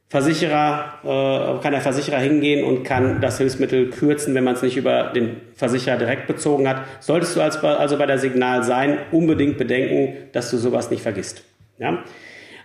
Versicherer, 0.10 0.96
äh, 1.04 1.63
kann 1.63 1.72
der 1.72 1.80
Versicherer 1.80 2.18
hingehen 2.18 2.66
und 2.66 2.84
kann 2.84 3.22
das 3.22 3.38
Hilfsmittel 3.38 3.90
kürzen, 3.90 4.36
wenn 4.36 4.44
man 4.44 4.56
es 4.56 4.62
nicht 4.62 4.75
über 4.75 5.12
den 5.16 5.38
Versicherer 5.56 5.96
direkt 5.96 6.28
bezogen 6.28 6.68
hat. 6.68 6.82
Solltest 7.00 7.38
du 7.38 7.42
also 7.42 7.98
bei 7.98 8.06
der 8.06 8.18
Signal 8.18 8.63
sein, 8.63 8.98
unbedingt 9.12 9.58
bedenken, 9.58 10.18
dass 10.34 10.51
du 10.51 10.58
sowas 10.58 10.92
nicht 10.92 11.01
vergisst. 11.01 11.46
Ja? 11.80 12.04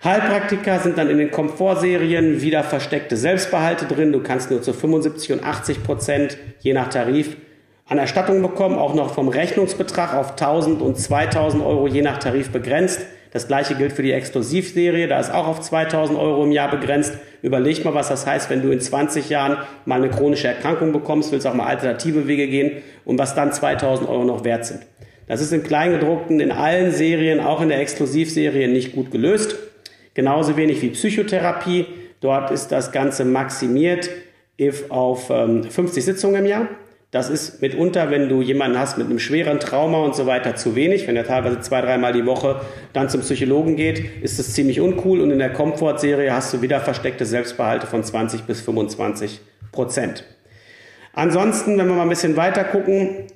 Heilpraktika 0.07 0.79
sind 0.79 0.99
dann 0.99 1.11
in 1.11 1.19
den 1.19 1.33
Komfortserien 1.33 2.41
wieder 2.41 2.63
versteckte 2.63 3.17
Selbstbehalte 3.17 3.87
drin. 3.87 4.13
Du 4.13 4.23
kannst 4.23 4.53
nur 4.53 4.63
zu 4.63 4.73
75 4.73 5.33
und 5.33 5.43
80 5.43 5.83
Prozent, 5.83 6.39
je 6.61 6.75
nach 6.75 6.91
Tarif, 6.91 7.37
an 7.87 7.99
Erstattung 7.99 8.41
bekommen, 8.41 8.79
auch 8.79 8.95
noch 8.95 9.13
vom 9.13 9.27
Rechnungsbetrag 9.27 10.15
auf 10.15 10.31
1000 10.31 10.81
und 10.81 10.97
2000 10.97 11.61
Euro 11.61 11.89
je 11.89 12.03
nach 12.03 12.19
Tarif 12.19 12.51
begrenzt. 12.51 13.01
Das 13.33 13.49
gleiche 13.49 13.75
gilt 13.75 13.95
für 13.95 14.05
die 14.05 14.13
Exklusivserie, 14.13 15.09
da 15.09 15.19
ist 15.19 15.35
auch 15.35 15.49
auf 15.49 15.61
2000 15.61 16.17
Euro 16.17 16.45
im 16.45 16.53
Jahr 16.53 16.71
begrenzt. 16.71 17.15
Überleg 17.43 17.85
mal, 17.85 17.95
was 17.95 18.09
das 18.09 18.29
heißt, 18.29 18.49
wenn 18.49 18.63
du 18.63 18.71
in 18.71 18.81
20 18.81 19.29
Jahren 19.29 19.57
mal 19.87 20.01
eine 20.01 20.11
chronische 20.11 20.47
Erkrankung 20.47 20.93
bekommst, 20.93 21.33
willst 21.33 21.49
auch 21.49 21.55
mal 21.55 21.67
alternative 21.67 22.29
Wege 22.29 22.47
gehen 22.47 22.81
und 23.05 23.19
was 23.19 23.35
dann 23.35 23.53
2000 23.53 24.09
Euro 24.09 24.23
noch 24.23 24.45
wert 24.45 24.67
sind. 24.67 24.83
Das 25.27 25.41
ist 25.41 25.53
im 25.53 25.65
Kleingedruckten 25.65 26.39
in 26.39 26.53
allen 26.53 26.93
Serien, 26.93 27.41
auch 27.41 27.61
in 27.61 27.71
der 27.71 27.81
Exklusivserie, 27.81 28.69
nicht 28.69 28.95
gut 28.95 29.11
gelöst. 29.11 29.57
Genauso 30.17 30.57
wenig 30.57 30.81
wie 30.81 30.89
Psychotherapie. 30.89 31.85
Dort 32.23 32.51
ist 32.51 32.69
das 32.73 32.91
Ganze 32.91 33.27
maximiert 33.27 34.09
auf 34.89 35.27
50 35.27 35.77
ähm, 35.77 36.01
Sitzungen 36.01 36.37
im 36.37 36.47
Jahr. 36.47 36.69
Das 37.11 37.29
ist 37.29 37.61
mitunter, 37.61 38.11
wenn 38.11 38.31
du 38.31 38.41
jemanden 38.41 38.79
hast 38.79 38.97
mit 38.97 39.09
einem 39.09 39.19
schweren 39.19 39.61
Trauma 39.61 39.99
und 39.99 40.17
so 40.17 40.25
weiter, 40.25 40.57
zu 40.57 40.75
wenig. 40.75 41.07
Wenn 41.07 41.17
er 41.17 41.27
teilweise 41.27 41.61
zwei, 41.61 41.83
dreimal 41.83 42.15
die 42.15 42.25
Woche 42.25 42.63
dann 42.95 43.11
zum 43.11 43.21
Psychologen 43.21 43.77
geht, 43.77 44.23
ist 44.23 44.39
das 44.39 44.55
ziemlich 44.55 44.81
uncool. 44.81 45.21
Und 45.21 45.33
in 45.33 45.39
der 45.39 45.53
Komfortserie 45.53 46.33
hast 46.33 46.55
du 46.55 46.63
wieder 46.63 46.81
versteckte 46.81 47.27
Selbstbehalte 47.27 47.87
von 47.87 48.03
20 48.03 48.45
bis 48.45 48.63
25 48.63 49.41
Prozent. 49.71 50.25
Ansonsten, 51.13 51.77
wenn 51.77 51.89
wir 51.89 51.95
mal 51.95 52.05
ein 52.05 52.09
bisschen 52.09 52.39
weiter 52.39 52.65
gucken, 52.65 53.27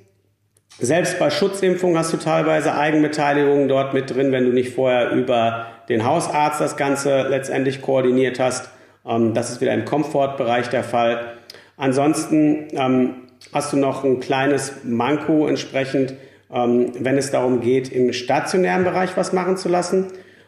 selbst 0.79 1.19
bei 1.19 1.29
Schutzimpfungen 1.29 1.95
hast 1.95 2.11
du 2.11 2.17
teilweise 2.17 2.73
Eigenbeteiligungen 2.73 3.67
dort 3.67 3.93
mit 3.93 4.09
drin, 4.09 4.31
wenn 4.31 4.45
du 4.45 4.51
nicht 4.51 4.73
vorher 4.73 5.11
über 5.11 5.67
den 5.91 6.05
Hausarzt 6.05 6.61
das 6.61 6.77
Ganze 6.77 7.27
letztendlich 7.27 7.81
koordiniert 7.81 8.39
hast. 8.39 8.69
Ähm, 9.05 9.33
das 9.33 9.51
ist 9.51 9.61
wieder 9.61 9.73
im 9.73 9.85
Komfortbereich 9.85 10.69
der 10.69 10.83
Fall. 10.83 11.33
Ansonsten 11.77 12.67
ähm, 12.71 13.15
hast 13.53 13.73
du 13.73 13.77
noch 13.77 14.03
ein 14.03 14.19
kleines 14.19 14.73
Manko 14.83 15.47
entsprechend, 15.47 16.13
ähm, 16.53 16.93
wenn 16.99 17.17
es 17.17 17.31
darum 17.31 17.59
geht, 17.61 17.91
im 17.91 18.13
stationären 18.13 18.83
Bereich 18.83 19.17
was 19.17 19.33
machen 19.33 19.57
zu 19.57 19.67
lassen. 19.67 20.07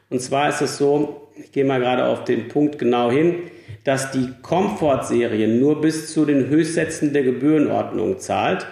Und 0.09 0.21
zwar 0.21 0.49
ist 0.49 0.61
es 0.61 0.77
so, 0.77 1.29
ich 1.35 1.51
gehe 1.51 1.65
mal 1.65 1.79
gerade 1.79 2.05
auf 2.05 2.23
den 2.23 2.47
Punkt 2.47 2.79
genau 2.79 3.11
hin, 3.11 3.35
dass 3.83 4.11
die 4.11 4.29
Comfort-Serie 4.43 5.47
nur 5.47 5.81
bis 5.81 6.13
zu 6.13 6.25
den 6.25 6.47
Höchstsätzen 6.47 7.11
der 7.11 7.23
Gebührenordnung 7.23 8.19
zahlt. 8.19 8.65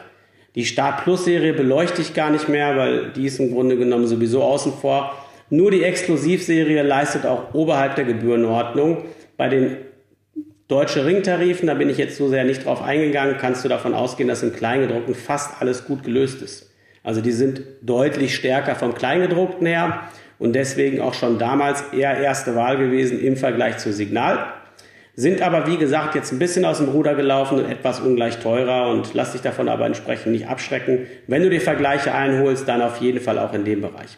Die 0.56 0.66
Start 0.66 1.04
Plus 1.04 1.26
Serie 1.26 1.54
beleuchte 1.54 2.02
ich 2.02 2.14
gar 2.14 2.30
nicht 2.30 2.48
mehr, 2.48 2.78
weil 2.78 3.12
die 3.12 3.26
ist 3.26 3.40
im 3.40 3.54
Grunde 3.54 3.78
genommen 3.78 4.08
sowieso 4.08 4.44
außen 4.44 4.74
vor. 4.74 5.14
Nur 5.52 5.70
die 5.70 5.84
Exklusivserie 5.84 6.82
leistet 6.82 7.26
auch 7.26 7.54
oberhalb 7.54 7.98
der 7.98 8.06
Gebührenordnung. 8.06 9.04
Bei 9.36 9.50
den 9.50 9.76
Deutsche 10.70 11.06
Ringtarifen, 11.06 11.68
da 11.68 11.74
bin 11.74 11.90
ich 11.90 11.98
jetzt 11.98 12.16
so 12.16 12.30
sehr 12.30 12.46
nicht 12.46 12.64
drauf 12.64 12.82
eingegangen, 12.82 13.36
kannst 13.38 13.66
du 13.66 13.68
davon 13.68 13.94
ausgehen, 13.94 14.30
dass 14.30 14.44
im 14.44 14.56
Kleingedruckten 14.56 15.14
fast 15.14 15.62
alles 15.62 15.84
gut 15.84 16.04
gelöst 16.04 16.42
ist. 16.42 16.72
Also 17.04 17.20
die 17.20 17.34
sind 17.34 17.64
deutlich 17.82 18.34
stärker 18.34 18.76
vom 18.76 18.94
Kleingedruckten 18.94 19.68
her 19.68 20.06
und 20.40 20.54
deswegen 20.54 21.02
auch 21.02 21.14
schon 21.14 21.38
damals 21.38 21.84
eher 21.92 22.18
erste 22.18 22.56
Wahl 22.56 22.78
gewesen 22.78 23.20
im 23.20 23.36
Vergleich 23.36 23.78
zu 23.78 23.92
Signal. 23.92 24.54
Sind 25.16 25.42
aber, 25.42 25.68
wie 25.68 25.76
gesagt, 25.76 26.16
jetzt 26.16 26.32
ein 26.32 26.40
bisschen 26.40 26.64
aus 26.64 26.78
dem 26.78 26.88
Ruder 26.88 27.16
gelaufen 27.16 27.58
und 27.58 27.70
etwas 27.70 28.00
ungleich 28.00 28.40
teurer 28.40 28.90
und 28.90 29.14
lass 29.14 29.34
dich 29.34 29.42
davon 29.42 29.68
aber 29.68 29.86
entsprechend 29.86 30.32
nicht 30.32 30.48
abschrecken. 30.48 31.08
Wenn 31.28 31.44
du 31.44 31.50
dir 31.50 31.60
Vergleiche 31.60 32.14
einholst, 32.14 32.70
dann 32.70 32.82
auf 32.82 33.02
jeden 33.02 33.20
Fall 33.20 33.38
auch 33.38 33.54
in 33.54 33.66
dem 33.66 33.82
Bereich. 33.82 34.18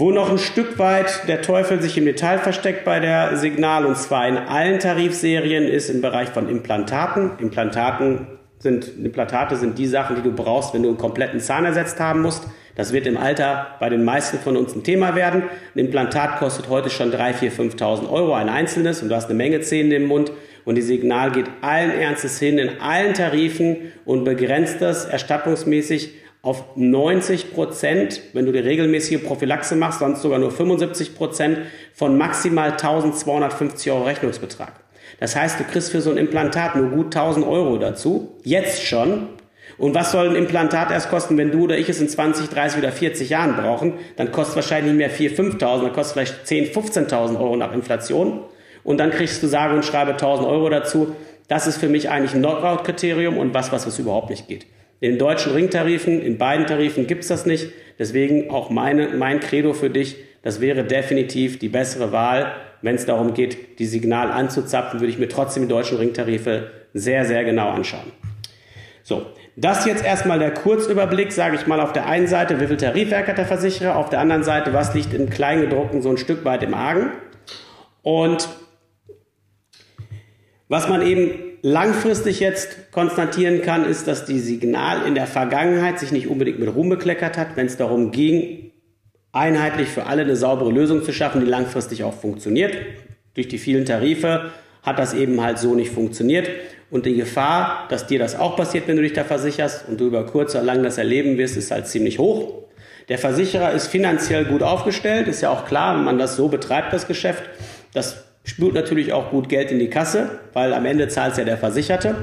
Wo 0.00 0.12
noch 0.12 0.30
ein 0.30 0.38
Stück 0.38 0.78
weit 0.78 1.26
der 1.26 1.42
Teufel 1.42 1.82
sich 1.82 1.98
im 1.98 2.04
Detail 2.04 2.38
versteckt 2.38 2.84
bei 2.84 3.00
der 3.00 3.36
Signal, 3.36 3.84
und 3.84 3.98
zwar 3.98 4.28
in 4.28 4.36
allen 4.36 4.78
Tarifserien, 4.78 5.64
ist 5.64 5.90
im 5.90 6.02
Bereich 6.02 6.28
von 6.28 6.48
Implantaten. 6.48 7.32
Implantaten 7.40 8.28
sind, 8.60 8.96
Implantate 8.96 9.56
sind 9.56 9.76
die 9.76 9.88
Sachen, 9.88 10.14
die 10.14 10.22
du 10.22 10.30
brauchst, 10.30 10.72
wenn 10.72 10.84
du 10.84 10.90
einen 10.90 10.98
kompletten 10.98 11.40
Zahn 11.40 11.64
ersetzt 11.64 11.98
haben 11.98 12.22
musst. 12.22 12.44
Das 12.76 12.92
wird 12.92 13.08
im 13.08 13.16
Alter 13.16 13.74
bei 13.80 13.88
den 13.88 14.04
meisten 14.04 14.38
von 14.38 14.56
uns 14.56 14.72
ein 14.72 14.84
Thema 14.84 15.16
werden. 15.16 15.42
Ein 15.74 15.80
Implantat 15.80 16.38
kostet 16.38 16.68
heute 16.68 16.90
schon 16.90 17.10
3.000, 17.10 17.50
4.000, 17.50 17.76
5.000 17.76 18.08
Euro, 18.08 18.34
ein 18.34 18.48
einzelnes, 18.48 19.02
und 19.02 19.08
du 19.08 19.16
hast 19.16 19.24
eine 19.24 19.34
Menge 19.34 19.62
Zähne 19.62 19.96
im 19.96 20.04
Mund. 20.04 20.30
Und 20.64 20.76
die 20.76 20.82
Signal 20.82 21.32
geht 21.32 21.46
allen 21.60 21.90
Ernstes 21.90 22.38
hin 22.38 22.58
in 22.58 22.80
allen 22.80 23.14
Tarifen 23.14 23.90
und 24.04 24.22
begrenzt 24.22 24.80
das 24.80 25.06
erstattungsmäßig 25.06 26.12
auf 26.48 26.64
90 26.76 27.52
Prozent, 27.52 28.22
wenn 28.32 28.46
du 28.46 28.52
die 28.52 28.58
regelmäßige 28.58 29.22
Prophylaxe 29.22 29.76
machst, 29.76 29.98
sonst 29.98 30.22
sogar 30.22 30.38
nur 30.38 30.50
75 30.50 31.14
Prozent 31.14 31.58
von 31.92 32.16
maximal 32.16 32.70
1250 32.70 33.92
Euro 33.92 34.04
Rechnungsbetrag. 34.04 34.72
Das 35.20 35.36
heißt, 35.36 35.60
du 35.60 35.64
kriegst 35.64 35.90
für 35.90 36.00
so 36.00 36.10
ein 36.10 36.16
Implantat 36.16 36.74
nur 36.74 36.88
gut 36.88 37.14
1000 37.14 37.46
Euro 37.46 37.76
dazu, 37.76 38.38
jetzt 38.44 38.82
schon. 38.82 39.28
Und 39.76 39.94
was 39.94 40.10
soll 40.10 40.30
ein 40.30 40.36
Implantat 40.36 40.90
erst 40.90 41.10
kosten, 41.10 41.36
wenn 41.36 41.50
du 41.50 41.64
oder 41.64 41.76
ich 41.76 41.90
es 41.90 42.00
in 42.00 42.08
20, 42.08 42.48
30 42.48 42.78
oder 42.78 42.92
40 42.92 43.28
Jahren 43.28 43.54
brauchen? 43.54 43.94
Dann 44.16 44.32
kostet 44.32 44.56
wahrscheinlich 44.56 44.94
mehr 44.94 45.10
4.000, 45.10 45.58
5.000, 45.58 45.82
dann 45.82 45.92
kostet 45.92 46.14
vielleicht 46.14 46.46
10, 46.46 46.72
15.000 46.72 47.38
Euro 47.38 47.56
nach 47.56 47.74
Inflation. 47.74 48.40
Und 48.84 48.98
dann 48.98 49.10
kriegst 49.10 49.42
du 49.42 49.48
sage 49.48 49.74
und 49.74 49.84
schreibe 49.84 50.12
1.000 50.12 50.48
Euro 50.48 50.70
dazu. 50.70 51.14
Das 51.46 51.66
ist 51.66 51.76
für 51.76 51.88
mich 51.88 52.08
eigentlich 52.08 52.32
ein 52.32 52.40
Knockout-Kriterium 52.40 53.36
und 53.36 53.52
was, 53.52 53.70
was 53.70 53.86
es 53.86 53.98
überhaupt 53.98 54.30
nicht 54.30 54.48
geht. 54.48 54.64
In 55.00 55.12
den 55.12 55.18
deutschen 55.18 55.52
Ringtarifen, 55.52 56.20
in 56.20 56.38
beiden 56.38 56.66
Tarifen 56.66 57.06
gibt's 57.06 57.28
das 57.28 57.46
nicht. 57.46 57.68
Deswegen 57.98 58.50
auch 58.50 58.70
meine, 58.70 59.08
mein 59.08 59.40
Credo 59.40 59.72
für 59.72 59.90
dich, 59.90 60.16
das 60.42 60.60
wäre 60.60 60.84
definitiv 60.84 61.58
die 61.58 61.68
bessere 61.68 62.12
Wahl. 62.12 62.52
Wenn 62.82 62.96
es 62.96 63.06
darum 63.06 63.34
geht, 63.34 63.78
die 63.78 63.86
Signal 63.86 64.30
anzuzapfen, 64.30 65.00
würde 65.00 65.12
ich 65.12 65.18
mir 65.18 65.28
trotzdem 65.28 65.64
die 65.64 65.68
deutschen 65.68 65.98
Ringtarife 65.98 66.70
sehr, 66.94 67.24
sehr 67.24 67.44
genau 67.44 67.70
anschauen. 67.70 68.12
So, 69.02 69.26
das 69.56 69.86
jetzt 69.86 70.04
erstmal 70.04 70.38
der 70.38 70.52
Kurzüberblick, 70.52 71.32
sage 71.32 71.56
ich 71.56 71.66
mal, 71.66 71.80
auf 71.80 71.92
der 71.92 72.06
einen 72.06 72.26
Seite, 72.26 72.60
wie 72.60 72.66
viel 72.66 72.76
Tarifwerk 72.76 73.28
hat 73.28 73.38
der 73.38 73.46
Versicherer, 73.46 73.96
auf 73.96 74.10
der 74.10 74.20
anderen 74.20 74.44
Seite, 74.44 74.72
was 74.72 74.94
liegt 74.94 75.14
im 75.14 75.30
Kleingedruckten 75.30 76.02
so 76.02 76.10
ein 76.10 76.18
Stück 76.18 76.44
weit 76.44 76.62
im 76.62 76.74
Argen. 76.74 77.10
Und 78.02 78.48
was 80.68 80.88
man 80.88 81.02
eben 81.02 81.47
langfristig 81.62 82.40
jetzt 82.40 82.92
konstatieren 82.92 83.62
kann, 83.62 83.84
ist, 83.84 84.06
dass 84.06 84.24
die 84.24 84.38
Signal 84.38 85.06
in 85.06 85.14
der 85.14 85.26
Vergangenheit 85.26 85.98
sich 85.98 86.12
nicht 86.12 86.28
unbedingt 86.28 86.58
mit 86.58 86.74
Ruhm 86.74 86.88
bekleckert 86.88 87.36
hat, 87.36 87.56
wenn 87.56 87.66
es 87.66 87.76
darum 87.76 88.10
ging, 88.10 88.72
einheitlich 89.32 89.88
für 89.88 90.06
alle 90.06 90.22
eine 90.22 90.36
saubere 90.36 90.70
Lösung 90.70 91.02
zu 91.02 91.12
schaffen, 91.12 91.40
die 91.40 91.50
langfristig 91.50 92.04
auch 92.04 92.14
funktioniert. 92.14 92.74
Durch 93.34 93.48
die 93.48 93.58
vielen 93.58 93.84
Tarife 93.84 94.50
hat 94.82 94.98
das 94.98 95.14
eben 95.14 95.40
halt 95.40 95.58
so 95.58 95.74
nicht 95.74 95.92
funktioniert. 95.92 96.48
Und 96.90 97.04
die 97.04 97.16
Gefahr, 97.16 97.86
dass 97.90 98.06
dir 98.06 98.18
das 98.18 98.38
auch 98.38 98.56
passiert, 98.56 98.88
wenn 98.88 98.96
du 98.96 99.02
dich 99.02 99.12
da 99.12 99.24
versicherst 99.24 99.88
und 99.88 100.00
du 100.00 100.06
über 100.06 100.24
kurz 100.24 100.54
oder 100.54 100.64
lang 100.64 100.82
das 100.82 100.96
erleben 100.96 101.36
wirst, 101.36 101.56
ist 101.56 101.70
halt 101.70 101.86
ziemlich 101.86 102.18
hoch. 102.18 102.64
Der 103.08 103.18
Versicherer 103.18 103.72
ist 103.72 103.86
finanziell 103.88 104.44
gut 104.44 104.62
aufgestellt, 104.62 105.28
ist 105.28 105.40
ja 105.40 105.50
auch 105.50 105.66
klar, 105.66 105.96
wenn 105.96 106.04
man 106.04 106.18
das 106.18 106.36
so 106.36 106.48
betreibt, 106.48 106.92
das 106.92 107.06
Geschäft. 107.06 107.42
Das 107.92 108.24
spült 108.48 108.74
natürlich 108.74 109.12
auch 109.12 109.30
gut 109.30 109.48
Geld 109.48 109.70
in 109.70 109.78
die 109.78 109.90
Kasse, 109.90 110.40
weil 110.54 110.72
am 110.72 110.86
Ende 110.86 111.08
zahlt 111.08 111.36
ja 111.36 111.44
der 111.44 111.58
Versicherte. 111.58 112.14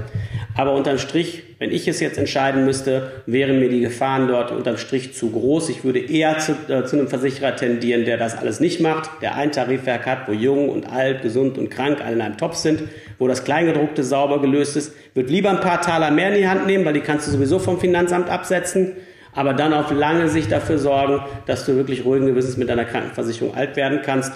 Aber 0.57 0.73
unterm 0.73 0.97
Strich, 0.97 1.43
wenn 1.59 1.69
ich 1.69 1.87
es 1.87 1.99
jetzt 1.99 2.17
entscheiden 2.17 2.65
müsste, 2.65 3.11
wären 3.25 3.59
mir 3.59 3.69
die 3.69 3.81
Gefahren 3.81 4.27
dort 4.27 4.51
unterm 4.51 4.77
Strich 4.77 5.13
zu 5.13 5.31
groß. 5.31 5.69
Ich 5.69 5.83
würde 5.83 5.99
eher 5.99 6.39
zu, 6.39 6.53
äh, 6.69 6.85
zu 6.85 6.97
einem 6.97 7.09
Versicherer 7.09 7.55
tendieren, 7.55 8.05
der 8.05 8.17
das 8.17 8.37
alles 8.37 8.61
nicht 8.61 8.79
macht, 8.79 9.09
der 9.21 9.35
ein 9.35 9.51
Tarifwerk 9.51 10.05
hat, 10.05 10.27
wo 10.27 10.31
jung 10.31 10.69
und 10.69 10.91
alt, 10.91 11.21
gesund 11.21 11.57
und 11.57 11.69
krank 11.69 11.99
alle 12.03 12.15
in 12.15 12.21
einem 12.21 12.37
Topf 12.37 12.55
sind, 12.55 12.83
wo 13.19 13.27
das 13.27 13.43
Kleingedruckte 13.43 14.03
sauber 14.03 14.41
gelöst 14.41 14.77
ist. 14.77 14.93
Würde 15.13 15.29
lieber 15.29 15.49
ein 15.49 15.59
paar 15.59 15.81
Taler 15.81 16.09
mehr 16.09 16.29
in 16.29 16.35
die 16.35 16.47
Hand 16.47 16.65
nehmen, 16.65 16.85
weil 16.85 16.93
die 16.93 17.01
kannst 17.01 17.27
du 17.27 17.31
sowieso 17.31 17.59
vom 17.59 17.79
Finanzamt 17.79 18.29
absetzen 18.29 18.93
aber 19.37 19.53
dann 19.53 19.73
auf 19.73 19.91
lange 19.91 20.29
Sicht 20.29 20.49
dafür 20.51 20.77
sorgen, 20.77 21.19
dass 21.45 21.65
du 21.65 21.75
wirklich 21.75 22.05
ruhigen 22.05 22.25
Gewissens 22.25 22.55
mit 22.55 22.69
deiner 22.69 22.85
Krankenversicherung 22.85 23.53
alt 23.53 23.75
werden 23.75 23.99
kannst. 24.01 24.31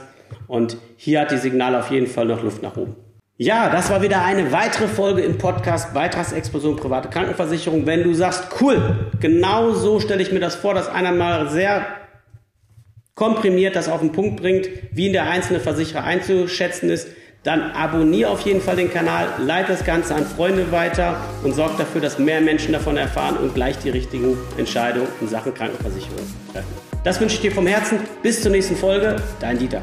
Und 0.48 0.78
hier 0.98 1.22
hat 1.22 1.32
die 1.32 1.38
Signal 1.38 1.76
auf 1.76 1.92
jeden 1.92 2.08
Fall 2.08 2.26
noch 2.26 2.44
Luft 2.44 2.62
nach 2.62 2.76
oben. 2.78 2.96
Ja, 3.38 3.70
das 3.70 3.90
war 3.90 4.02
wieder 4.02 4.26
eine 4.26 4.52
weitere 4.52 4.88
Folge 4.88 5.22
im 5.22 5.38
Podcast 5.38 5.94
Beitragsexplosion 5.94 6.76
private 6.76 7.08
Krankenversicherung. 7.10 7.86
Wenn 7.86 8.04
du 8.04 8.14
sagst, 8.14 8.50
cool, 8.60 9.12
genau 9.22 9.72
so 9.72 10.02
stelle 10.02 10.22
ich 10.22 10.34
mir 10.34 10.42
das 10.42 10.56
vor, 10.56 10.74
dass 10.74 10.90
einer 10.90 11.14
mal 11.14 11.50
sehr 11.50 11.86
komprimiert 13.16 13.76
das 13.76 13.88
auf 13.90 14.02
den 14.02 14.12
Punkt 14.12 14.42
bringt, 14.42 14.70
wie 14.92 15.08
in 15.08 15.14
der 15.14 15.30
einzelne 15.30 15.60
Versicherer 15.60 16.04
einzuschätzen 16.04 16.90
ist, 16.90 17.10
dann 17.44 17.72
abonniere 17.72 18.30
auf 18.30 18.42
jeden 18.42 18.62
Fall 18.62 18.76
den 18.76 18.92
Kanal, 18.92 19.28
leite 19.46 19.72
das 19.72 19.86
Ganze 19.86 20.16
an 20.16 20.26
Freunde 20.26 20.72
weiter 20.72 21.22
und 21.44 21.54
sorge 21.54 21.76
dafür, 21.78 22.02
dass 22.02 22.20
mehr 22.20 22.42
Menschen 22.42 22.74
davon 22.74 22.98
erfahren 22.98 23.38
und 23.38 23.56
gleich 23.56 23.78
die 23.78 23.90
richtigen 23.90 24.38
Entscheidungen 24.58 25.08
in 25.22 25.28
Sachen 25.28 25.54
Krankenversicherung 25.54 26.26
treffen. 26.52 26.74
Das 27.04 27.20
wünsche 27.22 27.36
ich 27.36 27.42
dir 27.42 27.52
vom 27.52 27.68
Herzen. 27.68 28.00
Bis 28.22 28.42
zur 28.42 28.52
nächsten 28.52 28.76
Folge. 28.76 29.16
Dein 29.40 29.58
Dieter. 29.58 29.82